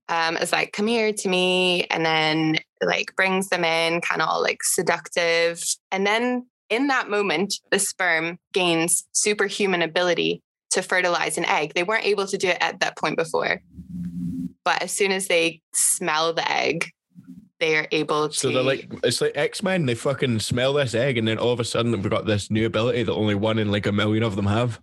[0.08, 4.28] um, is like, come here to me, and then like brings them in, kind of
[4.28, 5.62] all like seductive.
[5.90, 11.72] And then in that moment, the sperm gains superhuman ability to fertilize an egg.
[11.74, 13.62] They weren't able to do it at that point before.
[14.66, 16.90] But as soon as they smell the egg,
[17.60, 18.34] they are able to.
[18.34, 19.86] So they're like, it's like X Men.
[19.86, 22.66] They fucking smell this egg, and then all of a sudden we've got this new
[22.66, 24.80] ability that only one in like a million of them have.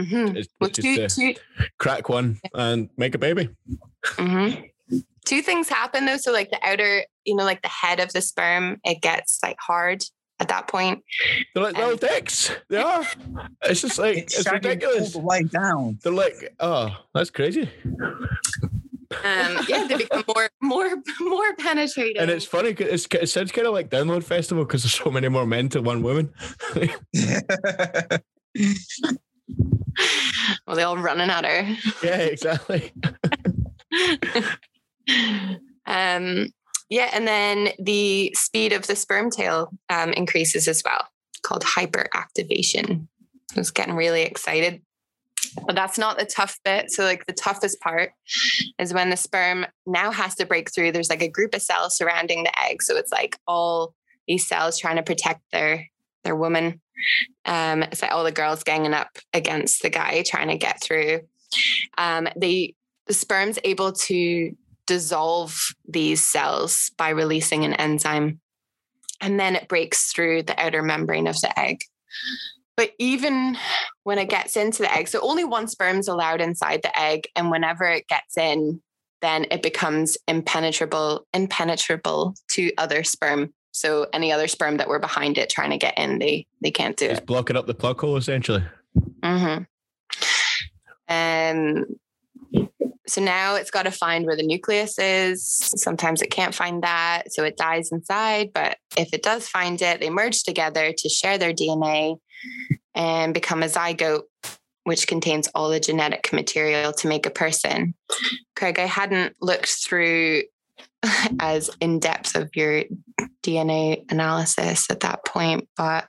[0.00, 0.34] Mhm.
[0.34, 1.34] It's, Well, it's two, just two,
[1.78, 3.50] crack one and make a baby.
[4.16, 4.70] mhm.
[5.26, 6.16] two things happen though.
[6.16, 9.58] So, like the outer, you know, like the head of the sperm, it gets like
[9.60, 10.02] hard
[10.40, 11.04] at that point.
[11.52, 12.50] They're like little dicks.
[12.70, 13.04] They are.
[13.64, 15.14] It's just like It's, it's, ridiculous.
[15.14, 15.98] all the way down.
[16.02, 17.68] They're like, oh, that's crazy.
[19.24, 20.90] Um, yeah, they become more, more,
[21.20, 22.20] more penetrating.
[22.20, 22.74] And it's funny.
[22.74, 25.68] 'cause It's, it sounds kind of like Download Festival because there's so many more men
[25.70, 26.32] to one woman.
[30.66, 31.76] well, they all running at her.
[32.02, 32.92] yeah, exactly.
[35.86, 36.48] um,
[36.90, 41.06] yeah, and then the speed of the sperm tail um, increases as well,
[41.42, 43.06] called hyperactivation.
[43.56, 44.82] I was getting really excited.
[45.66, 46.90] But that's not the tough bit.
[46.90, 48.12] So, like, the toughest part
[48.78, 50.92] is when the sperm now has to break through.
[50.92, 52.82] There's like a group of cells surrounding the egg.
[52.82, 53.94] So, it's like all
[54.26, 55.88] these cells trying to protect their
[56.24, 56.80] their woman.
[57.44, 61.20] Um, it's like all the girls ganging up against the guy trying to get through.
[61.96, 62.74] Um, they
[63.06, 64.54] the sperm's able to
[64.86, 68.40] dissolve these cells by releasing an enzyme,
[69.20, 71.80] and then it breaks through the outer membrane of the egg.
[72.78, 73.58] But even
[74.04, 77.50] when it gets into the egg, so only one sperm's allowed inside the egg, and
[77.50, 78.80] whenever it gets in,
[79.20, 83.52] then it becomes impenetrable, impenetrable to other sperm.
[83.72, 86.96] So any other sperm that were behind it trying to get in, they they can't
[86.96, 87.14] do it.
[87.14, 88.62] Just blocking up the plug hole essentially.
[89.24, 89.64] Mm-hmm.
[91.08, 91.84] Um,
[93.08, 95.44] so now it's got to find where the nucleus is.
[95.74, 98.52] Sometimes it can't find that, so it dies inside.
[98.54, 102.18] But if it does find it, they merge together to share their DNA
[102.94, 104.24] and become a zygote,
[104.84, 107.94] which contains all the genetic material to make a person.
[108.56, 110.42] Craig, I hadn't looked through
[111.40, 112.84] as in depth of your
[113.42, 116.08] DNA analysis at that point, but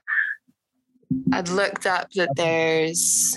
[1.32, 3.36] I'd looked up that there's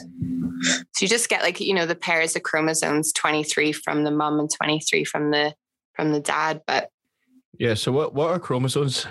[0.93, 4.39] so you just get like you know the pairs of chromosomes 23 from the mum
[4.39, 5.53] and 23 from the
[5.95, 6.89] from the dad but
[7.57, 7.73] Yeah.
[7.75, 9.05] So what what are chromosomes?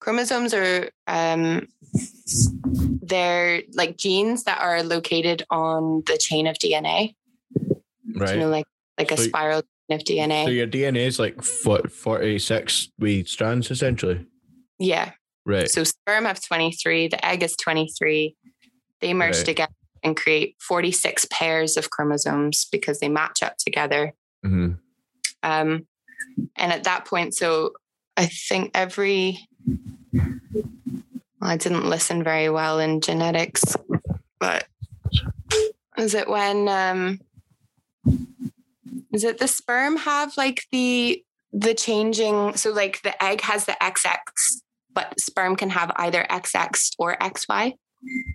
[0.00, 1.66] Chromosomes are um
[3.02, 7.14] they're like genes that are located on the chain of DNA
[8.14, 8.34] Right.
[8.34, 8.66] you know like
[8.98, 13.24] like a So- spiral chain of DNA so your DNA is like forty six wee
[13.24, 14.26] strands essentially.
[14.78, 15.12] yeah
[15.46, 15.70] Right.
[15.70, 18.36] so sperm have 23 the egg is 23
[19.00, 19.46] they merge Right.
[19.46, 19.72] together
[20.02, 24.12] and create 46 pairs of chromosomes because they match up together
[24.44, 24.72] hmm
[25.42, 25.86] Um,
[26.56, 27.72] and at that point, so
[28.16, 29.38] I think every,
[30.12, 33.76] well, I didn't listen very well in genetics,
[34.38, 34.66] but
[35.96, 37.20] is it when, um,
[39.12, 43.76] is it the sperm have like the, the changing, so like the egg has the
[43.82, 44.18] XX,
[44.94, 47.74] but sperm can have either XX or XY?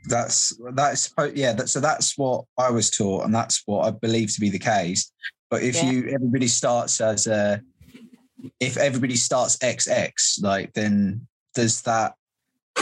[0.08, 1.54] That's that's yeah.
[1.54, 4.60] That, so that's what I was taught, and that's what I believe to be the
[4.60, 5.12] case.
[5.50, 5.90] But if Yeah.
[5.90, 7.62] you everybody starts as a,
[8.60, 12.16] if everybody starts XX, like then does that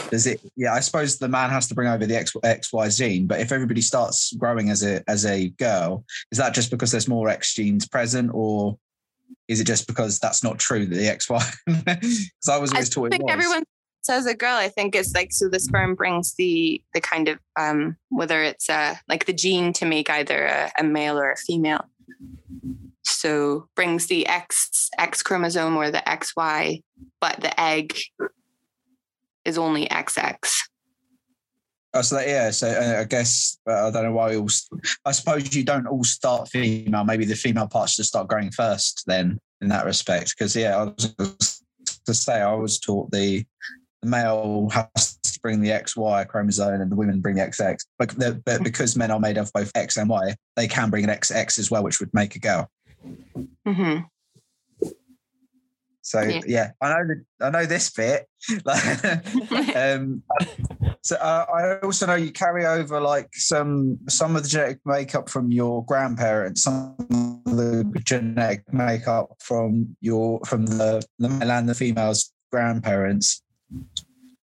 [0.10, 0.42] does it?
[0.56, 3.28] Yeah, I suppose the man has to bring over the X XY gene.
[3.28, 7.08] But if everybody starts growing as a as a girl, is that just because there's
[7.08, 8.78] more X genes present, or
[9.48, 11.56] is it just because that's not true that the XY?
[11.86, 13.64] Because I was I always taught it think everyone
[14.02, 14.56] says a girl.
[14.56, 18.70] I think it's like so the sperm brings the the kind of um whether it's
[18.70, 21.86] uh like the gene to make either a, a male or a female.
[23.06, 26.84] So brings the X X chromosome or the XY,
[27.20, 27.98] but the egg
[29.46, 30.38] is only XX.
[31.96, 32.50] Oh, so that, yeah.
[32.50, 34.50] So uh, I guess uh, I don't know why we all.
[34.50, 37.04] st- I suppose you don't all start female.
[37.04, 39.04] Maybe the female parts just start growing first.
[39.06, 41.56] Then in that respect, because yeah, I was
[42.06, 43.46] to say I was taught the
[44.02, 47.78] the male has to bring the XY chromosome and the women bring the XX.
[47.98, 51.06] But the, but because men are made of both X and Y, they can bring
[51.06, 52.70] an XX as well, which would make a girl.
[53.66, 54.00] Hmm
[56.02, 56.42] So Yeah.
[56.46, 58.28] yeah, I know the, I know this bit.
[59.76, 60.24] um,
[61.02, 65.30] so uh, I also know you carry over like some some of the genetic makeup
[65.30, 66.96] from your grandparents, some
[67.46, 73.42] of the genetic makeup from your from the the male and the female's grandparents.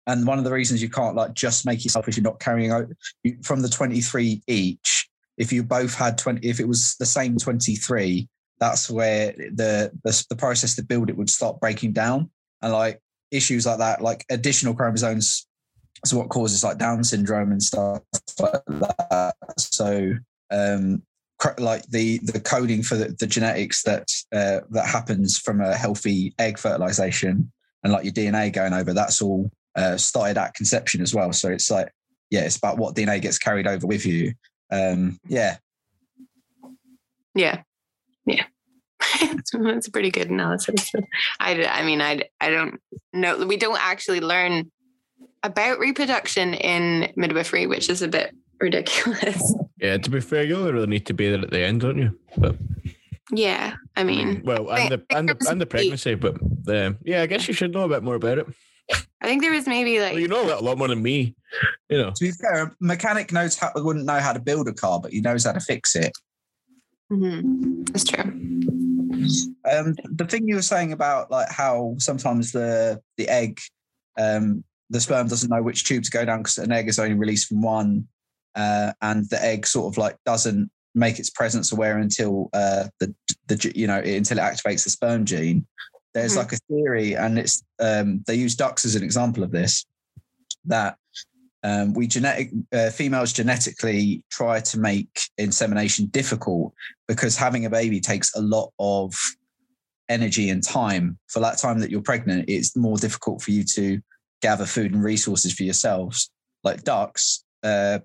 [0.07, 2.71] And one of the reasons you can't like just make yourself is you're not carrying
[2.71, 2.87] out
[3.43, 5.09] from the 23 each.
[5.37, 8.29] If you both had 20, if it was the same 23,
[8.59, 12.31] that's where the, the the process to build it would start breaking down,
[12.63, 13.01] and like
[13.31, 15.47] issues like that, like additional chromosomes,
[16.05, 18.03] is what causes like Down syndrome and stuff
[18.39, 19.35] like that.
[19.59, 20.15] So,
[20.51, 21.03] um,
[21.59, 26.35] like the the coding for the, the genetics that uh, that happens from a healthy
[26.39, 27.53] egg fertilization
[27.85, 31.33] and like your DNA going over, that's all uh, started at conception as well.
[31.33, 31.93] So it's like,
[32.31, 34.33] yeah, it's about what DNA gets carried over with you.
[34.73, 35.59] Um, yeah,
[37.37, 37.63] Yeah.
[38.27, 38.45] Yeah.
[39.53, 40.93] That's a pretty good analysis.
[41.41, 42.81] I, I mean, I, I don't
[43.13, 43.47] know.
[43.47, 44.71] We don't actually learn
[45.43, 49.55] about reproduction in midwifery, which is a bit ridiculous.
[49.79, 51.99] Yeah, to be fair, you only really need to be there at the end, don't
[51.99, 52.19] you?
[52.39, 52.57] But
[53.31, 53.75] Yeah.
[53.95, 57.47] I mean, well, and the and the, and the pregnancy, but um, yeah, I guess
[57.47, 58.47] you should know a bit more about it.
[59.21, 61.35] I think there was maybe like, Well, you know a lot more than me,
[61.89, 62.11] you know.
[62.11, 65.13] to be fair, a mechanic knows how wouldn't know how to build a car, but
[65.13, 66.13] he knows how to fix it.
[67.13, 67.87] Mhm.
[67.89, 68.25] that's true.
[69.71, 73.61] Um, the thing you were saying about like how sometimes the the egg,
[74.19, 77.15] um, the sperm doesn't know which tube to go down because an egg is only
[77.17, 78.07] released from one,
[78.55, 83.15] uh, and the egg sort of like doesn't make its presence aware until uh, the
[83.47, 85.67] the you know until it activates the sperm gene.
[86.15, 86.37] There's Mhm.
[86.37, 89.85] like a theory, and it's um, they use ducks as an example of this
[90.65, 90.97] that
[91.67, 96.73] um, we genetic uh, females genetically try to make insemination difficult
[97.09, 99.13] because having a baby takes a lot of
[100.09, 101.19] energy and time.
[101.27, 104.01] For that time that you're pregnant, it's more difficult for you to
[104.43, 106.31] gather food and resources for yourselves.
[106.63, 107.99] Like ducks uh,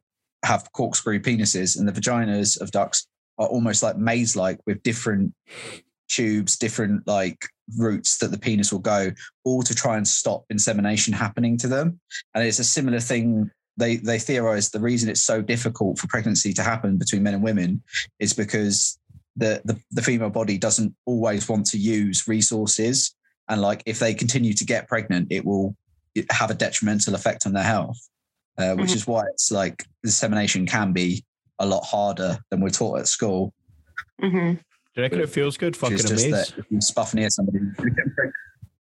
[0.44, 3.06] have corkscrew penises, and the vaginas of ducks
[3.38, 5.36] are almost like maze-like with different
[6.08, 7.46] tubes, different like
[7.78, 9.12] routes that the penis will go,
[9.44, 12.00] all to try and stop insemination happening to them.
[12.34, 13.50] And it's a similar thing.
[13.78, 17.44] They they theorize the reason it's so difficult for pregnancy to happen between men and
[17.44, 17.82] women
[18.20, 19.00] is because
[19.36, 23.16] the, the the female body doesn't always want to use resources,
[23.48, 25.76] and like if they continue to get pregnant, it will
[26.30, 27.98] have a detrimental effect on their health.
[28.58, 28.96] Uh, which Mhm.
[28.96, 31.24] is why it's like insemination can be
[31.60, 33.54] a lot harder than we're taught at school.
[34.20, 34.54] hmm
[34.94, 35.76] Do you reckon it feels good?
[35.78, 36.56] Fucking is just amazed.
[36.70, 37.60] you spuff near somebody.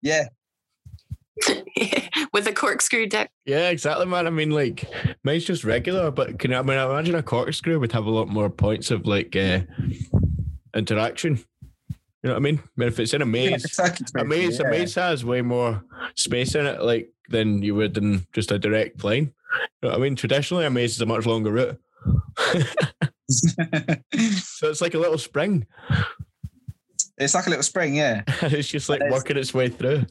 [0.02, 0.28] Yeah,
[2.32, 3.28] With a corkscrew dick.
[3.44, 4.26] Yeah, exactly, man.
[4.26, 4.84] I mean, like,
[5.24, 8.10] mine's just regular, but can I, I mean, I imagine a corkscrew would have a
[8.10, 9.60] lot more points of like uh,
[10.74, 11.36] interaction.
[12.22, 12.58] You know what I mean?
[12.62, 14.06] I mean, if it's in a maze, exactly.
[14.20, 14.66] a maze, Yeah.
[14.66, 15.82] a maze has way more
[16.14, 19.32] space in it, like than you would in just a direct line.
[19.82, 20.14] You know what I mean?
[20.16, 21.80] Traditionally, a maze is a much longer route,
[23.30, 25.66] so it's like a little spring,
[27.18, 28.22] it's like a little spring, yeah.
[28.42, 30.04] it's just like It's- working its way through.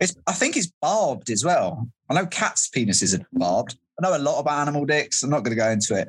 [0.00, 1.88] It's I think it's barbed as well.
[2.10, 3.76] I know cats' penises are barbed.
[3.98, 5.22] I know a lot about animal dicks.
[5.22, 6.08] I'm not going to go into it,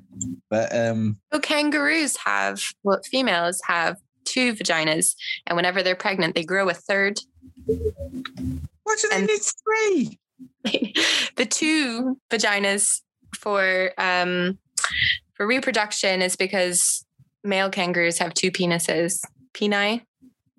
[0.49, 6.43] but um, So kangaroos have, well, females have two vaginas, and whenever they're pregnant, they
[6.45, 7.19] grow a third.
[7.65, 10.19] why do they And- need three?
[11.35, 13.01] the two vaginas
[13.37, 14.57] for um
[15.43, 17.05] for reproduction is because
[17.43, 19.19] male kangaroos have two penises.
[19.53, 20.01] Peni.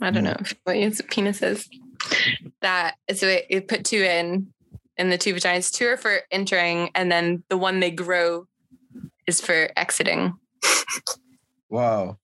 [0.03, 1.67] I don't know if what is penises.
[2.61, 4.49] That so it, it put two in
[4.99, 5.73] in the two vaginas.
[5.73, 8.47] Two are for entering, and then the one they grow
[9.27, 10.35] is for exiting.
[11.71, 12.19] Wow,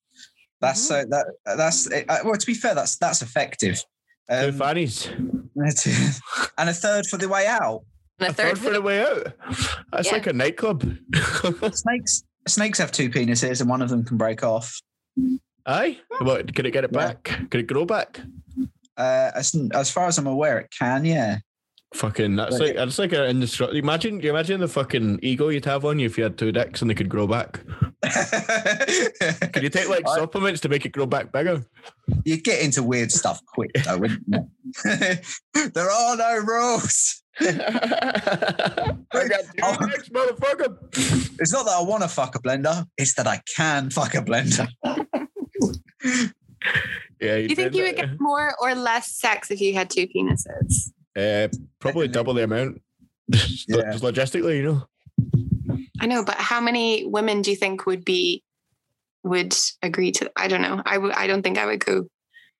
[0.59, 2.35] that's so that that's uh, well.
[2.35, 3.83] To be fair, that's that's effective.
[4.29, 5.07] Two Um, fannies,
[6.59, 7.83] and a third for the way out.
[8.19, 9.33] And a a third third for the way out.
[9.91, 10.13] That's Yeah.
[10.13, 10.83] like a nightclub.
[11.73, 14.79] Snakes snakes have two penises, and one of them can break off.
[15.65, 16.53] Aye, what?
[16.55, 16.99] Could it get it Yeah.
[17.07, 17.23] back?
[17.49, 18.19] Could it grow back?
[18.97, 21.05] Uh, as as far as I'm aware, it can.
[21.05, 21.37] Yeah.
[21.93, 23.77] Fucking, that's like that's like an indestructible.
[23.77, 26.81] Imagine, you imagine the fucking ego you'd have on you if you had two dicks
[26.81, 27.59] and they could grow back.
[29.51, 31.65] Could you take like I- supplements to make it grow back bigger?
[32.23, 34.49] you get into weird stuff quick, though, wouldn't you?
[35.73, 37.20] there are no rules.
[37.39, 40.77] I got two dicks, motherfucker.
[41.39, 44.21] It's not that I want to fuck a blender; it's that I can fuck a
[44.21, 44.67] blender.
[47.21, 50.07] Yeah, Do you think you would get more or less sex if you had two
[50.07, 50.91] penises?
[51.15, 52.81] Uh, probably double the amount.
[53.67, 53.91] Yeah.
[53.91, 54.87] Just logistically, you know.
[56.01, 58.43] I know, but how many women do you think would be
[59.23, 60.29] would agree to?
[60.35, 60.81] I don't know.
[60.85, 60.97] I.
[60.97, 62.07] I don't think I would go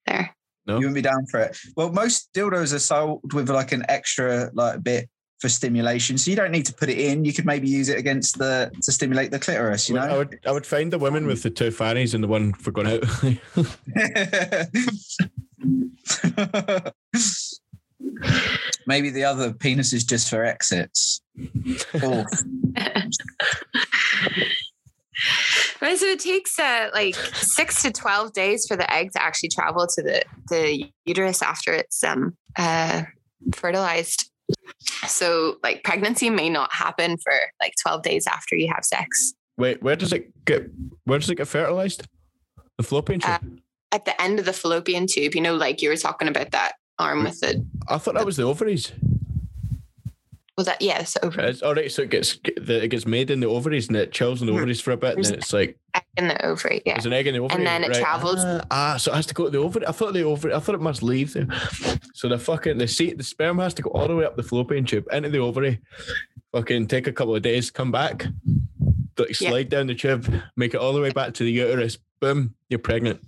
[0.05, 0.33] there.
[0.67, 0.75] No.
[0.75, 1.57] You wouldn't be down for it.
[1.75, 5.09] Well, most dildos are sold with like an extra like bit
[5.39, 7.25] for stimulation, so you don't need to put it in.
[7.25, 9.89] You could maybe use it against the to stimulate the clitoris.
[9.89, 10.17] You know, I know.
[10.19, 12.87] would I would find the women with the two fannies and the one for going
[12.87, 13.03] out.
[18.87, 21.21] maybe the other penis is just for exits.
[25.81, 29.49] Right, so it takes uh, like six to twelve days for the egg to actually
[29.49, 33.03] travel to the the uterus after it's um uh,
[33.53, 34.29] fertilized.
[35.07, 39.33] So like pregnancy may not happen for like twelve days after you have sex.
[39.57, 40.69] Wait, where does it get?
[41.05, 42.07] Where does it get fertilized?
[42.77, 43.31] The fallopian tube.
[43.31, 43.61] Uh,
[43.91, 46.73] At the end of the fallopian tube, you know, like you were talking about that
[46.97, 47.57] arm with it.
[47.89, 48.91] I thought that was the ovaries.
[50.57, 51.15] Was that yes?
[51.23, 54.11] Over It's, all right, so it gets it gets made in the ovaries and it
[54.11, 54.57] chills in the Mhm.
[54.57, 56.81] ovaries for a bit, and then it's like egg in the ovary.
[56.85, 56.93] Yeah.
[56.95, 58.01] there's an egg in the ovary, and then it right.
[58.01, 59.87] travels- Ah, ah, so it has to go to the ovary.
[59.87, 60.53] I thought the ovary.
[60.53, 61.47] I thought it must leave there.
[62.13, 64.43] So the fucking the seat, the sperm has to go all the way up the
[64.43, 65.79] fallopian tube into the ovary.
[66.51, 68.27] Fucking take a couple of days, come back,
[69.17, 69.49] like Yeah.
[69.49, 70.27] slide down the tube,
[70.57, 71.97] make it all the way back to the uterus.
[72.19, 73.21] Boom, you're pregnant.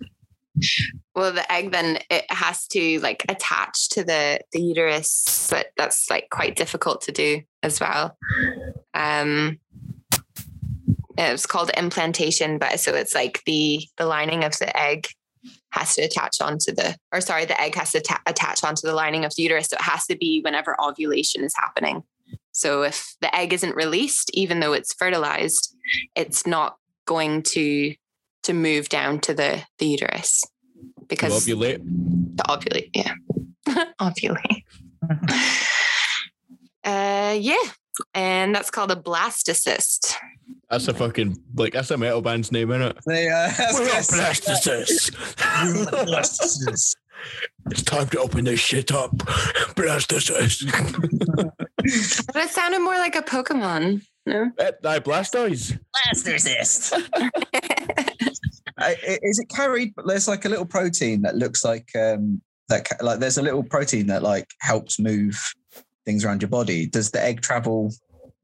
[1.15, 6.09] Well, the egg then it has to like attach to the the uterus, but that's
[6.09, 8.17] like quite difficult to do as well.
[8.93, 9.59] Um,
[11.17, 15.07] it's called implantation, but so it's like the the lining of the egg
[15.71, 18.93] has to attach onto the or sorry, the egg has to ta- attach onto the
[18.93, 19.67] lining of the uterus.
[19.67, 22.03] So it has to be whenever ovulation is happening.
[22.51, 25.75] So if the egg isn't released, even though it's fertilized,
[26.15, 27.95] it's not going to
[28.43, 30.43] to move down to the the uterus
[30.75, 31.79] You because ovulate.
[32.35, 33.13] the ovulate, yeah,
[34.01, 34.63] ovulate.
[36.83, 37.55] uh, yeah,
[38.13, 40.15] and that's called a blastocyst.
[40.69, 42.97] That's a fucking like that's a metal band's name, isn't it?
[43.05, 45.11] They, uh, We're up blastocyst.
[46.05, 46.95] blastocysts.
[47.71, 49.11] it's time to open this shit up.
[49.75, 50.65] Blastocyst.
[52.33, 54.01] But it sounded more like a Pokemon.
[54.25, 55.77] No, Eh, Aye, Blastoise.
[55.95, 56.93] Blastocyst.
[58.77, 59.93] I- i- Is it carried?
[59.95, 63.41] But there's like a little protein that looks like um that ca- like there's a
[63.41, 65.37] little protein that like helps move
[66.05, 66.87] things around your body.
[66.87, 67.91] Does the egg travel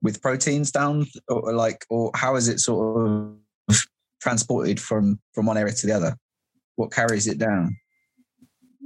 [0.01, 3.35] with proteins down, or, or like, or how is it sort of
[4.21, 6.15] transported from from one area to the other?
[6.75, 7.75] What carries it down?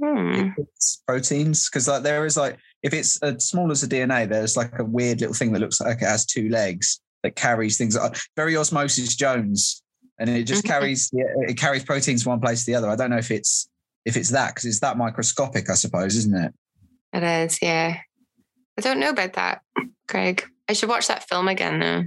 [0.02, 0.50] Hmm.
[0.58, 4.56] It's proteins because like there is like if it's as small as a DNA, there's
[4.56, 7.96] like a weird little thing that looks like it has two legs that carries things.
[8.36, 9.82] Very osmosis Jones,
[10.20, 10.68] and it just Mhm.
[10.68, 12.88] carries it carries proteins from one place to the other.
[12.88, 13.68] I don't know if it's
[14.04, 16.52] if it's that because it's that microscopic, I suppose, isn't it?
[17.14, 17.96] It is, yeah.
[18.76, 19.62] I don't know about that,
[20.06, 20.44] Craig.
[20.68, 22.04] I should watch that film again though.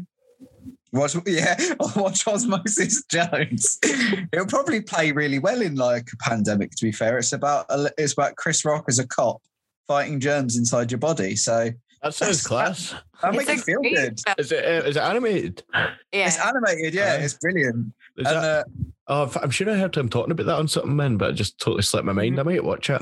[0.94, 1.58] Watch, yeah,
[1.96, 3.80] watch Osmosis Jones.
[4.32, 6.70] It'll probably play really well in like a pandemic.
[6.76, 7.66] To be fair, it's about
[7.98, 9.42] it's about Chris Rock as a cop
[9.88, 11.36] fighting germs inside your body.
[11.36, 11.70] So
[12.04, 12.94] That sounds class.
[13.22, 14.20] that It's makes you feel great good.
[14.38, 15.64] Is it uh, is it animated?
[15.74, 16.28] Yeah.
[16.28, 17.24] It's animated, yeah, Aye.
[17.24, 17.94] it's brilliant.
[18.18, 18.64] Is And, that, uh,
[19.08, 21.34] oh, f- I'm sure I heard him talking about that on something, man, but it
[21.34, 22.40] just totally slipped my mind.
[22.40, 23.02] I might watch it.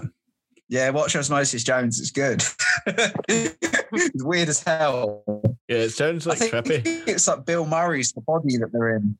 [0.68, 2.00] Yeah, watch Osmosis Jones.
[2.00, 2.44] It's good.
[3.28, 5.24] it's weird as hell.
[5.68, 7.08] Yeah, it sounds like I think trippy.
[7.08, 9.18] it's like Bill Murray's the body that they're in.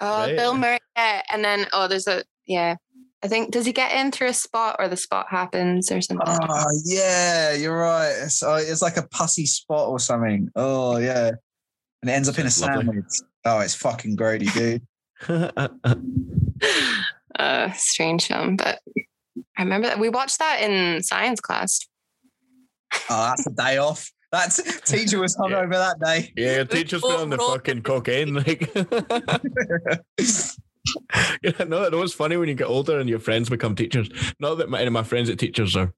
[0.00, 0.36] Oh, Right.
[0.36, 0.78] Bill Murray.
[0.96, 1.22] Yeah.
[1.32, 2.76] And then, oh, there's a, yeah.
[3.22, 6.26] I think, does he get in through a spot or the spot happens or something?
[6.28, 8.12] Oh yeah, you're right.
[8.22, 10.50] It's, uh, it's like a pussy spot or something.
[10.54, 11.28] Oh yeah,
[12.02, 12.86] and it ends up in a Sounds lovely.
[12.86, 13.14] sandwich.
[13.44, 14.86] Oh, it's fucking grody, dude.
[17.38, 18.80] uh, strange film, but
[19.56, 21.80] I remember that we watched that in science class.
[23.10, 24.10] Oh, that's a day off.
[24.32, 26.32] That's teacher was hungover that day.
[26.36, 28.34] yeah, your teacher's been on the fucking cocaine.
[28.34, 28.70] Like,
[31.42, 34.08] yeah, no, it was funny when you get older and your friends become teachers.
[34.40, 35.92] Not that my, any of my friends that teachers are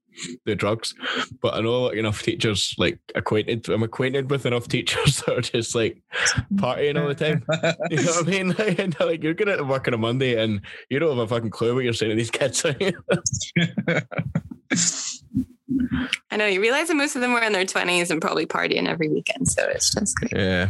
[0.45, 0.93] do drugs,
[1.41, 3.69] but I know like, enough teachers like acquainted.
[3.69, 6.01] I'm acquainted with enough teachers that are just like
[6.55, 7.43] partying all the time.
[7.89, 8.51] You know what I mean?
[8.79, 11.51] and, like you're going to work on a Monday and you don't have a fucking
[11.51, 12.65] clue what you're saying to these kids.
[16.31, 18.87] I know you realize that most of them were in their 20s and probably partying
[18.87, 19.47] every weekend.
[19.47, 20.33] So it's just great.
[20.35, 20.69] yeah.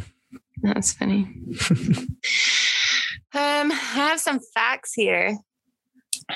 [0.61, 1.34] That's funny.
[3.39, 5.37] Um, I have some facts here.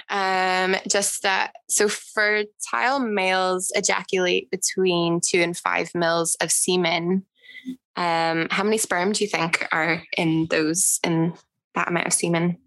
[0.09, 7.25] Um, just that so fertile males ejaculate between two and five mils of semen.
[7.95, 11.33] Um, how many sperm do you think are in those in
[11.75, 12.57] that amount of semen?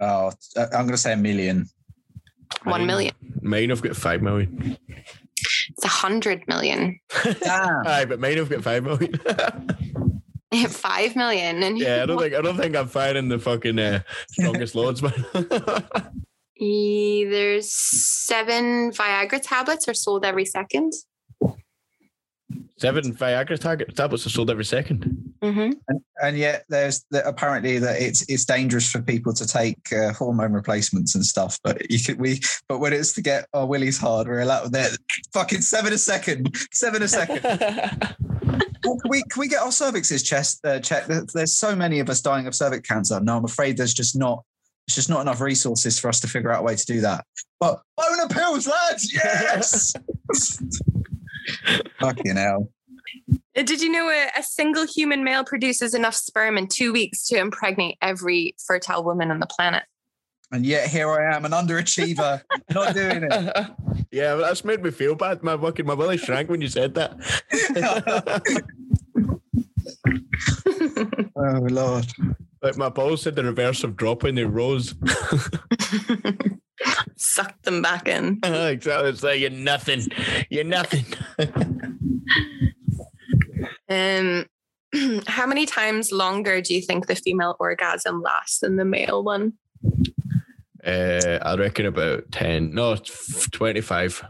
[0.00, 1.68] Oh, I'm going to say a million.
[2.64, 3.14] One Mine- million.
[3.40, 4.76] Mine have got five million.
[5.70, 7.00] It's a hundred million.
[7.40, 7.86] Damn.
[7.86, 9.18] Aye, but mine have got five million.
[10.68, 11.62] Five million.
[11.62, 14.00] And yeah, I don't think I don't think I'm firing the fucking uh,
[14.30, 15.24] strongest loads, man.
[16.56, 20.92] E- there's seven Viagra tablets are sold every second.
[22.76, 25.34] Seven Viagra target tablets are sold every second.
[25.42, 25.72] Mm-hmm.
[25.88, 30.12] And, and yet, there's the, apparently that it's it's dangerous for people to take uh,
[30.12, 31.58] hormone replacements and stuff.
[31.62, 34.90] But you could we, but when it's to get our willies hard, we're allowed there.
[35.32, 38.16] Fucking seven a second, seven a second.
[38.84, 41.10] well, can we can we get our cervixes chest uh, checked?
[41.32, 43.20] There's so many of us dying of cervix cancer.
[43.20, 44.44] No, I'm afraid there's just not.
[44.86, 47.24] It's just not enough resources for us to figure out a way to do that.
[47.58, 49.94] But boner pills, lads, yes.
[52.00, 52.68] Fucking hell.
[53.56, 57.26] Uh, Did you know a, a single human male produces enough sperm in two weeks
[57.28, 59.84] to impregnate every fertile woman on the planet?
[60.54, 62.40] And yet here I am, an underachiever,
[62.70, 64.06] not doing it.
[64.12, 65.42] yeah, that's made me feel bad.
[65.42, 67.18] My fucking my belly shrank when you said that.
[71.36, 72.06] Oh Lord.
[72.62, 74.94] like my balls said the reverse of dropping, they rose.
[77.16, 78.38] Suck them back in.
[78.44, 79.10] exactly.
[79.10, 80.02] It's like you're nothing.
[80.50, 81.04] You're nothing.
[83.88, 84.46] Um,
[85.26, 89.54] how many times longer do you think the female orgasm lasts than the male one?
[90.86, 92.74] Uh, I reckon about 10.
[92.74, 92.96] No,
[93.52, 94.24] 25.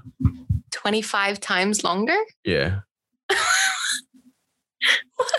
[0.70, 2.16] 25 times longer?
[2.44, 2.80] Yeah.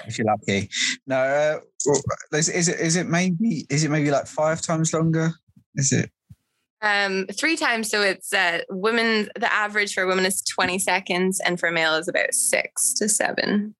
[0.07, 0.69] If you're lucky.
[1.07, 2.01] No, uh, well,
[2.33, 5.31] is, is it is it maybe is it maybe like five times longer?
[5.75, 6.09] Is it?
[6.81, 7.89] Um, three times.
[7.89, 12.07] So it's uh, women, the average for women is 20 seconds, and for male is
[12.07, 13.75] about six to seven.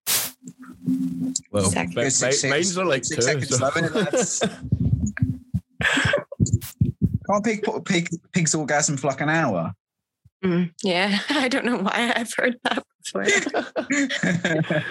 [1.51, 1.95] Well, Second.
[1.95, 3.31] mi- mi- Six- six- mine's are like six two.
[3.31, 4.43] seconds so- slow, innit, lads?
[7.30, 9.73] Can't pig, pig, pigs orgasm for like an hour?
[10.43, 13.26] Mm, yeah, I don't know why I've heard that before.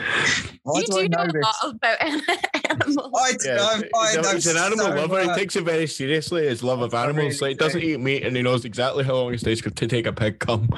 [0.67, 3.13] You do I do know know a lot about animals.
[3.17, 5.23] I, do, Yeah, I, I he's, know a, he's an animal so lover.
[5.23, 6.47] He takes it very seriously.
[6.47, 7.41] His love of animals.
[7.41, 10.07] really like, doesn't eat meat, and he knows exactly how long it takes to take
[10.07, 10.69] a pig cum.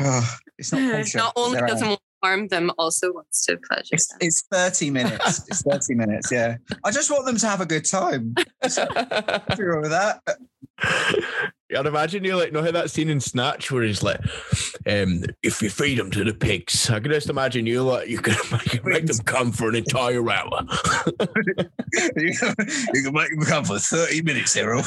[0.00, 1.14] oh, it's not patient.
[1.14, 4.18] Not only doesn't want to harm them, also wants to pleasure It's, them.
[4.20, 5.46] it's 30 minutes.
[5.48, 6.56] It's 30 minutes, yeah.
[6.84, 8.34] I just want them to have a good time.
[8.62, 10.22] Nothing wrong with that.
[11.76, 14.20] I'd imagine you like know how that scene in Snatch where he's like,
[14.86, 18.18] um, if you feed them to the pigs, I can just imagine you like you
[18.18, 20.66] can make, make them come for an entire hour.
[22.16, 22.54] you, can,
[22.94, 24.82] you can make them come for 30 minutes, Errol.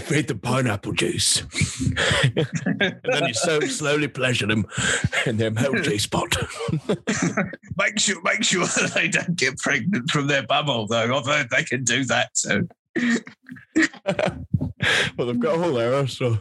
[0.00, 4.64] You feed them pineapple juice, and then you so slowly pleasure them
[5.26, 6.34] in their male spot.
[7.76, 11.14] make sure make sure that they don't get pregnant from their bumhole, though.
[11.14, 12.66] I've heard they can do that too.
[15.18, 16.38] well, they've got a whole hour, so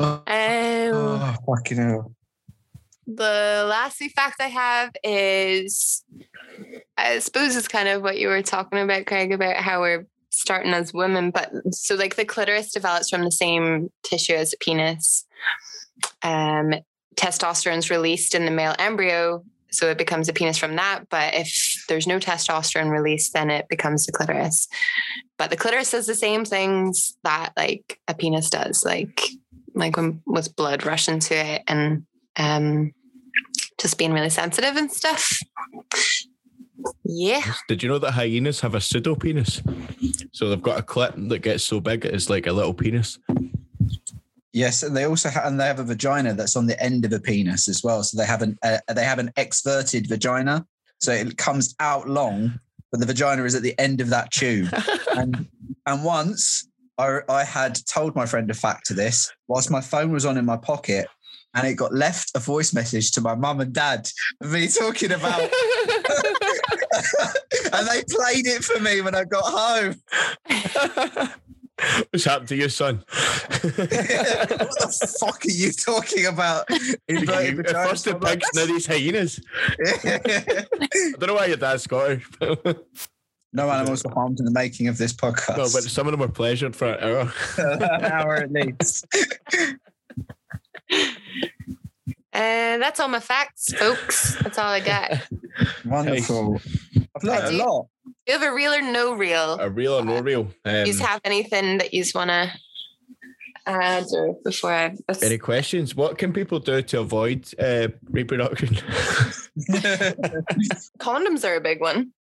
[0.00, 2.12] Um, oh, fucking hell.
[3.06, 6.04] The last fact I have is
[6.96, 10.72] I suppose it's kind of what you were talking about, Craig, about how we're starting
[10.72, 11.30] as women.
[11.30, 15.24] But so, like, the clitoris develops from the same tissue as the penis.
[16.22, 16.74] Um,
[17.22, 21.04] is released in the male embryo, so it becomes a penis from that.
[21.10, 24.68] But if there's no testosterone released, then it becomes the clitoris.
[25.36, 29.22] But the clitoris does the same things that like a penis does, like
[29.74, 32.04] like when with blood rush into it and
[32.40, 32.92] um
[33.78, 35.40] just being really sensitive and stuff.
[37.04, 37.42] Yeah.
[37.68, 39.62] Did you know that hyenas have a pseudo penis?
[40.32, 43.18] So they've got a clit that gets so big it's like a little penis.
[44.52, 47.12] Yes, and they also have, and they have a vagina that's on the end of
[47.12, 48.02] a penis as well.
[48.02, 50.66] So they have an uh, they have an exverted vagina,
[50.98, 52.58] so it comes out long,
[52.90, 54.68] but the vagina is at the end of that tube.
[55.16, 55.46] and
[55.86, 56.66] and once
[56.98, 60.36] I I had told my friend a fact to this whilst my phone was on
[60.36, 61.06] in my pocket,
[61.54, 64.08] and it got left a voice message to my mum and dad
[64.40, 65.40] of me talking about,
[67.72, 69.94] and they played it for me when I got home.
[72.10, 73.02] What's happened to your son?
[73.06, 76.66] what the fuck are you talking about?
[77.08, 77.88] Inverted You- vaginas?
[77.88, 79.40] First the I'm like, pigs, now these hyenas.
[80.04, 82.22] I don't know why your dad's Scottish.
[82.42, 82.58] no,
[83.54, 85.56] no animals were harmed in the making of this podcast.
[85.56, 87.32] No, but some of them are pleasured for an hour.
[87.56, 89.06] an hour at least.
[92.32, 94.36] Uh, that's all my facts, folks.
[94.42, 95.28] That's all I got.
[95.84, 96.60] Wonderful.
[97.16, 97.86] I've learned I a do- lot.
[98.26, 99.58] You have a real or no real?
[99.58, 100.52] A real or no real.
[100.64, 102.52] Um, you have anything that you want to
[103.66, 105.94] add or before I any questions?
[105.96, 108.68] What can people do to avoid uh, reproduction?
[110.98, 112.12] condoms are a big one.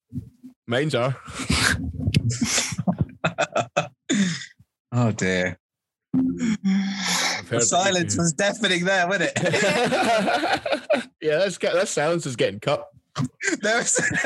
[0.66, 1.16] Mine's are.
[4.92, 5.58] oh dear.
[6.14, 9.42] I've The silence was deafening there, wasn't it?
[11.20, 12.86] yeah, that's get- that silence is getting cut.
[13.62, 13.98] there was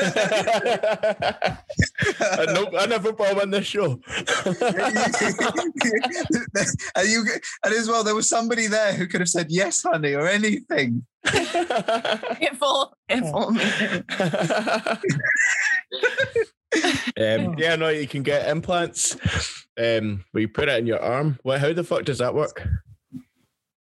[2.19, 3.99] I, no, I never ball in this show.
[6.95, 7.25] and you
[7.63, 11.07] and as well, there was somebody there who could have said yes, honey, or anything.
[11.25, 13.63] If, all, if only.
[17.19, 19.15] Um, yeah, no, you can get implants
[19.77, 21.39] um, where you put it in your arm.
[21.43, 22.67] Well, how the fuck does that work?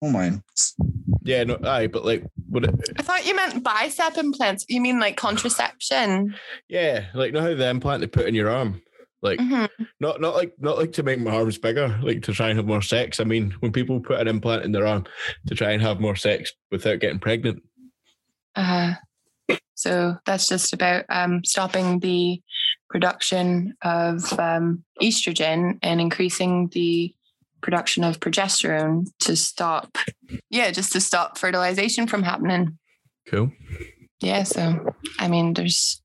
[0.01, 0.75] Hormones.
[1.23, 2.75] Yeah, no, aye, but like, would it?
[2.99, 4.65] I thought you meant bicep implants.
[4.69, 6.35] You mean like contraception?
[6.69, 8.83] Yeah, like, know how the implant they put in your arm,
[9.23, 9.69] like, Mhm.
[9.99, 12.67] not not like not like to make my arms bigger, like to try and have
[12.67, 13.19] more sex.
[13.19, 15.07] I mean, when people put an implant in their arm
[15.47, 17.63] to try and have more sex without getting pregnant.
[18.55, 18.95] Uh,
[19.75, 22.41] so that's just about um, stopping the
[22.89, 27.15] production of um, estrogen and increasing the
[27.61, 29.99] production of progesterone to stop,
[30.51, 32.79] yeah, just to stop fertilization from happening.
[33.27, 33.51] Cool.
[34.21, 34.45] Yeah.
[34.45, 36.01] So, I mean, there's,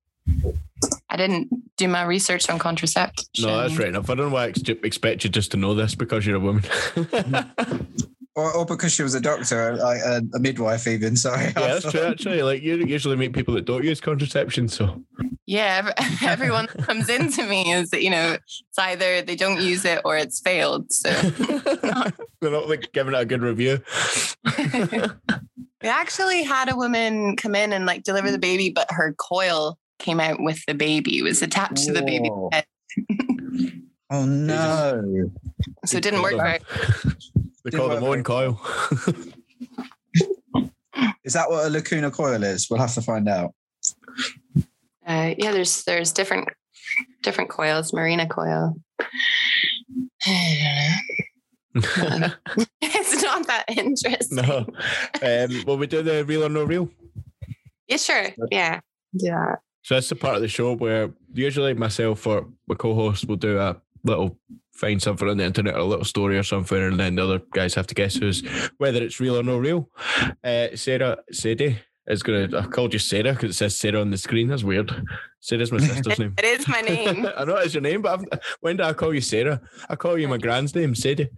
[1.09, 3.27] I didn't do my research on contraception.
[3.39, 4.09] No, that's right enough.
[4.09, 4.53] I don't know why I
[4.83, 6.63] expect you just to know this because you're a woman.
[8.33, 11.17] Or, or because she was a doctor, like a, a midwife, even.
[11.17, 11.47] Sorry.
[11.47, 11.99] Yeah, that's true.
[11.99, 15.03] Actually, like you usually meet people that don't use contraception, so
[15.51, 15.91] Yeah,
[16.23, 19.99] everyone that comes into me is that you know it's either they don't use it
[20.05, 20.93] or it's failed.
[20.93, 21.11] So
[22.39, 23.81] they're not like giving it a good review.
[25.83, 29.77] we actually had a woman come in and like deliver the baby, but her coil
[29.99, 31.17] came out with the baby.
[31.17, 32.65] It was attached to the baby's head,
[34.09, 35.31] Oh no.
[35.85, 36.47] so it didn't work Hold on.
[36.47, 37.15] very.
[37.65, 38.61] They call them work Owen Coil.
[41.25, 42.69] Is that what a lacuna coil is?
[42.69, 43.53] We'll have to find out.
[45.11, 46.47] Uh, yeah, there's there's different
[47.21, 47.91] different coils.
[47.91, 48.75] Mirena coil.
[52.81, 54.37] it's not that interesting.
[54.37, 54.65] no.
[55.21, 56.89] Um, will we do the real or no real?
[57.87, 58.27] Yeah, sure.
[58.51, 58.79] Yeah.
[59.13, 59.55] Yeah.
[59.83, 63.57] So that's the part of the show where usually myself or my co-host will do
[63.57, 64.37] a little
[64.73, 67.41] find something on the internet or a little story or something, and then the other
[67.53, 68.43] guys have to guess who's
[68.77, 69.89] whether it's real or no real.
[70.43, 72.49] Uh, Sarah Sadie is gonna.
[72.57, 74.47] I called you Sarah because it says Sarah on the screen.
[74.47, 74.91] That's weird.
[75.39, 76.35] Sarah's my sister's name.
[76.37, 77.27] It is my name.
[77.37, 79.61] I know it's your name, but I've, when do I call you Sarah?
[79.89, 81.29] I call you my grand's name, Sadie.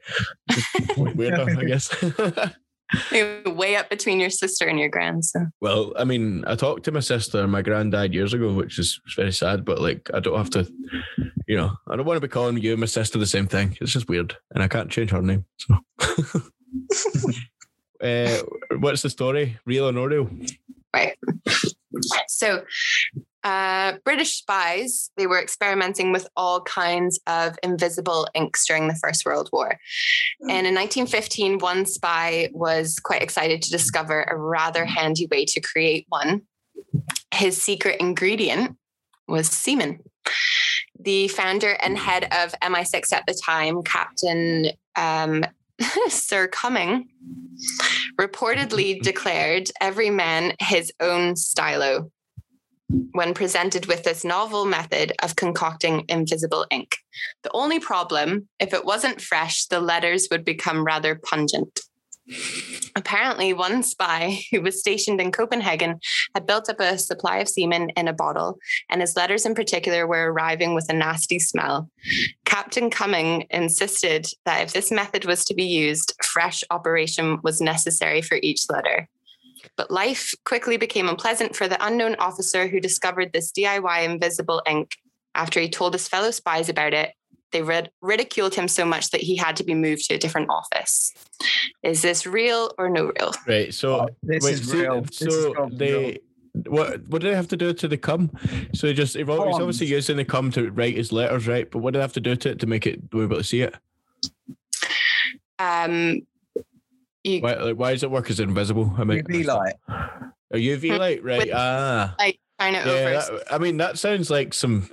[0.97, 1.93] Weirder, I guess.
[3.45, 5.51] Way up between your sister and your grandson.
[5.61, 8.99] Well, I mean, I talked to my sister and my granddad years ago, which is
[9.15, 10.71] very sad, but like, I don't have to,
[11.47, 13.77] you know, I don't want to be calling you and my sister the same thing.
[13.81, 14.37] It's just weird.
[14.53, 15.45] And I can't change her name.
[15.57, 15.77] So,
[18.03, 18.41] uh,
[18.77, 19.57] what's the story?
[19.65, 20.29] Real or no real?
[20.93, 21.17] Right.
[22.27, 22.63] So,
[23.43, 29.25] uh, British spies, they were experimenting with all kinds of invisible inks during the First
[29.25, 29.79] World War.
[30.41, 35.61] And in 1915, one spy was quite excited to discover a rather handy way to
[35.61, 36.43] create one.
[37.33, 38.77] His secret ingredient
[39.27, 39.99] was semen.
[40.99, 45.43] The founder and head of MI6 at the time, Captain um,
[46.07, 47.09] Sir Cumming,
[48.19, 52.11] reportedly declared every man his own stylo
[53.13, 56.97] when presented with this novel method of concocting invisible ink.
[57.43, 61.79] The only problem, if it wasn't fresh, the letters would become rather pungent.
[62.95, 65.99] Apparently, one spy who was stationed in Copenhagen
[66.33, 68.59] had built up a supply of semen in a bottle,
[68.89, 71.89] and his letters in particular were arriving with a nasty smell.
[72.45, 78.21] Captain Cumming insisted that if this method was to be used, fresh operation was necessary
[78.21, 79.07] for each letter.
[79.75, 84.91] But life quickly became unpleasant for the unknown officer who discovered this DIY invisible ink.
[85.35, 87.13] After he told his fellow spies about it,
[87.53, 90.49] they rid- ridiculed him so much that he had to be moved to a different
[90.49, 91.13] office.
[91.83, 93.31] Is this real or no real?
[93.47, 93.73] Right.
[93.73, 95.01] So, Oh, this wait, is see, real.
[95.01, 96.19] This is so gone they.
[96.67, 98.29] What what did they have to do to the cum?
[98.75, 99.55] So he just he's Poems.
[99.55, 101.69] obviously using the cum to write his letters, right?
[101.71, 103.43] But what did they have to do to it to make it we're able to
[103.43, 103.73] see it?
[105.59, 106.21] Um,
[107.23, 108.93] you, Why like, why does it work as invisible?
[108.97, 109.73] I mean, UV light.
[110.51, 111.39] a UV light, right?
[111.39, 112.15] With- ah,
[112.63, 112.91] turn it yeah.
[112.91, 113.37] over.
[113.37, 114.89] That, I mean, that sounds like some,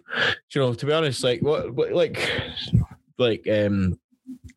[0.54, 2.30] you know, to be honest, like what, what like,
[3.18, 3.98] like um,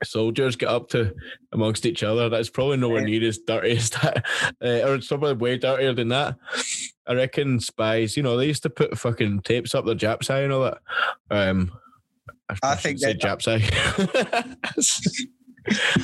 [0.04, 1.14] soldiers get up to
[1.52, 2.30] amongst each other.
[2.30, 3.20] That's probably nowhere Yeah.
[3.20, 4.26] near as dirty as that,
[4.62, 6.36] uh, or it's probably way dirtier than that.
[7.06, 10.42] I reckon spies, you know, they used to put fucking tapes up their Japs eye
[10.42, 10.78] and all that.
[11.30, 11.72] Um,
[12.50, 13.62] I, I I think think say Japs eye.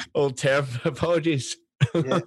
[0.16, 0.68] Old term.
[0.86, 1.58] Apologies.
[1.94, 2.20] Yeah.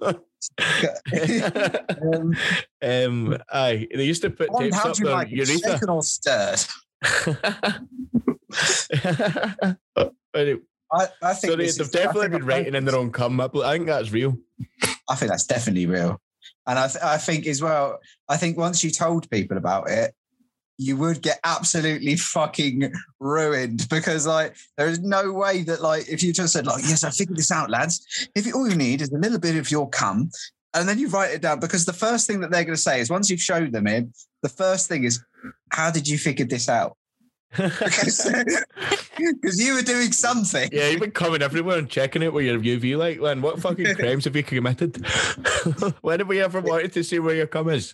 [2.01, 2.35] um,
[2.81, 5.91] um, aye, they used to put tapes up you like urethra.
[5.91, 6.65] Or stirred?
[10.35, 10.59] Anyway,
[10.91, 13.39] I, I think so they, they've is- definitely been writing in their own cum.
[13.41, 14.37] I I think that's real.
[15.09, 16.21] I think that's definitely real.
[16.67, 17.99] And I, th- I think as well,
[18.29, 20.13] I think once you told people about it,
[20.77, 26.23] you would get absolutely fucking ruined because like there is no way that like if
[26.23, 29.01] you just said like yes I figured this out lads if you, all you need
[29.01, 30.29] is a little bit of your cum
[30.73, 32.99] and then you write it down because the first thing that they're going to say
[32.99, 34.07] is once you've showed them it
[34.41, 35.23] the first thing is
[35.71, 36.97] how did you figure this out
[37.57, 38.25] because
[39.59, 40.69] you were doing something.
[40.71, 43.41] Yeah, you've been coming everywhere and checking it with your UV light, man.
[43.41, 45.05] What fucking crimes have you committed?
[46.01, 47.93] when have we ever wanted to see where your cum is?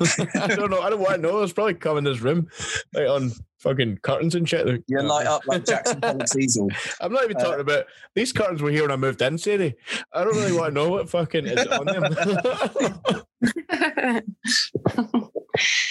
[0.40, 0.80] I don't know.
[0.82, 1.38] I don't want to know.
[1.38, 2.48] There's probably cum in this room,
[2.94, 4.66] like on fucking curtains and shit.
[4.66, 6.68] Like, You light up like Jackson Pollock's easel.
[7.00, 9.74] I'm not even Uh, talking about these curtains were here when I moved in, Sadie.
[10.12, 12.04] I don't really want to know what fucking is on them.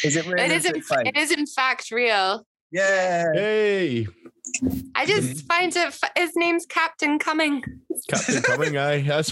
[0.04, 0.44] Is it real?
[0.46, 1.08] it is in, fake?
[1.08, 2.46] it is in fact real.
[2.72, 3.26] Yeah.
[3.34, 4.06] hey,
[4.94, 5.88] I just find it.
[5.88, 7.64] f- His name's Captain Cumming.
[8.10, 9.02] Captain Cumming, aye.
[9.02, 9.32] That's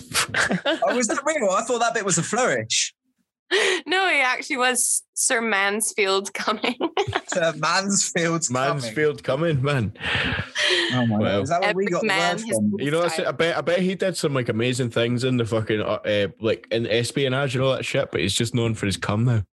[0.66, 1.50] Oh, was that real?
[1.52, 2.94] I thought that bit was a flourish.
[3.86, 6.78] No, he actually was Sir Mansfield Cumming.
[7.36, 8.54] Uh, Mansfield Cumming.
[8.72, 9.94] Mansfield Cumming, man.
[10.94, 11.32] Oh my Well.
[11.38, 11.44] god.
[11.44, 12.76] Is that where we got the man, from?
[12.80, 15.46] You know, I, I bet I bet he did some like amazing things in the
[15.46, 18.86] fucking uh, uh, like in espionage and all that shit, but he's just known for
[18.86, 19.44] his cum now.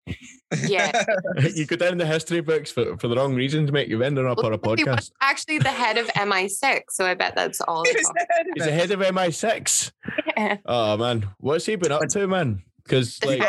[0.67, 1.05] yeah.
[1.55, 3.89] you go down in the history books for, for the wrong reasons, mate.
[3.89, 5.11] You've ended up on a He was podcast.
[5.21, 7.85] actually the head of MI6, so I bet that's all.
[7.85, 8.15] He it was was.
[8.15, 9.93] the head of He's the head of MI6.
[10.37, 10.57] Yeah.
[10.65, 12.62] Oh man, what's he been up to, man?
[12.85, 13.43] Because like.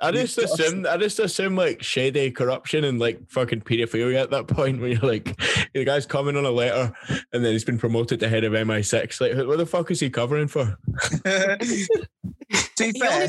[0.00, 4.30] I just You've assume I just assume like shady corruption and like fucking pedophilia at
[4.30, 5.40] that point where you're like
[5.72, 6.92] the guy's coming on a letter
[7.32, 9.20] and then he's been promoted to head of MI6.
[9.20, 10.76] Like what the fuck is he covering for?
[11.24, 11.58] to
[12.78, 13.28] be fair,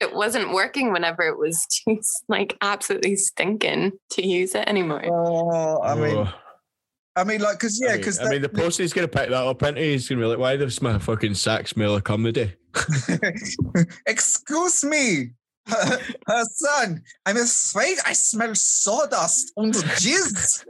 [0.00, 5.02] It wasn't working whenever it was just like absolutely stinking to use it anymore.
[5.06, 6.32] oh, I mean, Oh,
[7.16, 9.30] I mean, like, because yeah, I mean- because I mean, the post he's gonna pick
[9.30, 12.24] that up, and he's gonna be like, "Why does my fucking sack smell of cum
[12.24, 12.54] today?"
[14.06, 15.30] Excuse me,
[15.66, 17.02] her, her son.
[17.24, 20.64] I'm afraid I smell sawdust and jizz.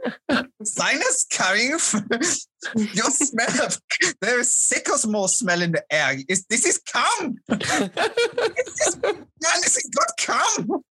[0.63, 1.77] Sinus coming.
[1.77, 2.07] from-
[2.75, 3.79] you smell of.
[4.21, 6.15] There is sycamore smell in the air.
[6.29, 7.35] Is this is cum?
[7.47, 9.21] This is, man,
[9.61, 10.83] this has got cum.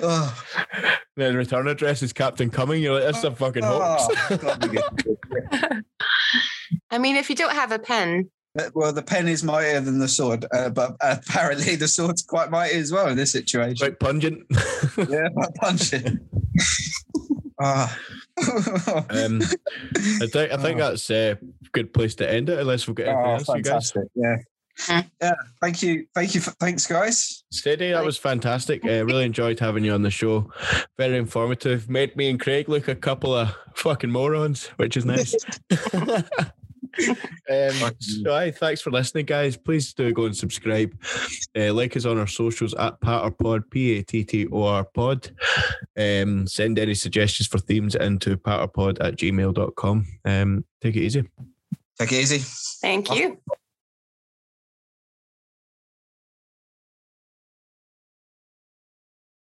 [0.00, 0.44] Oh,
[1.16, 2.82] Then return address is Captain Cumming.
[2.82, 5.84] You're like, "That's a fucking hoax." oh, God, we get-
[6.90, 9.98] I mean, if you don't have a pen, Uh, Well, the pen is mightier than
[9.98, 13.76] the sword, uh, but apparently the sword's quite mighty as well in this situation.
[13.78, 14.44] Quite pungent.
[15.08, 16.12] Yeah, I punch it.
[17.60, 17.98] Ah.
[18.38, 20.90] um, I think I think Oh.
[20.90, 21.38] that's a
[21.72, 22.58] good place to end it.
[22.58, 23.92] Unless we've got anything oh, else, you guys.
[24.14, 24.36] Yeah.
[24.88, 25.32] Yeah.
[25.60, 27.44] Thank you, thank you, for, thanks, guys.
[27.50, 28.84] Sadie, that was fantastic.
[28.84, 30.50] Uh, really enjoyed having you on the show.
[30.98, 31.88] Very informative.
[31.88, 35.34] Made me and Craig look a couple of fucking morons, which is nice.
[37.50, 39.56] um, so, aye, thanks for listening, guys.
[39.56, 40.94] Please do go and subscribe.
[41.56, 45.30] Uh, like us on our socials at Patterpod, P A T T O R Pod.
[45.96, 50.06] Um, send any suggestions for themes into patterpod at gmail.com.
[50.24, 51.28] Um, take it easy.
[51.98, 52.38] Take it easy.
[52.80, 53.38] thank you.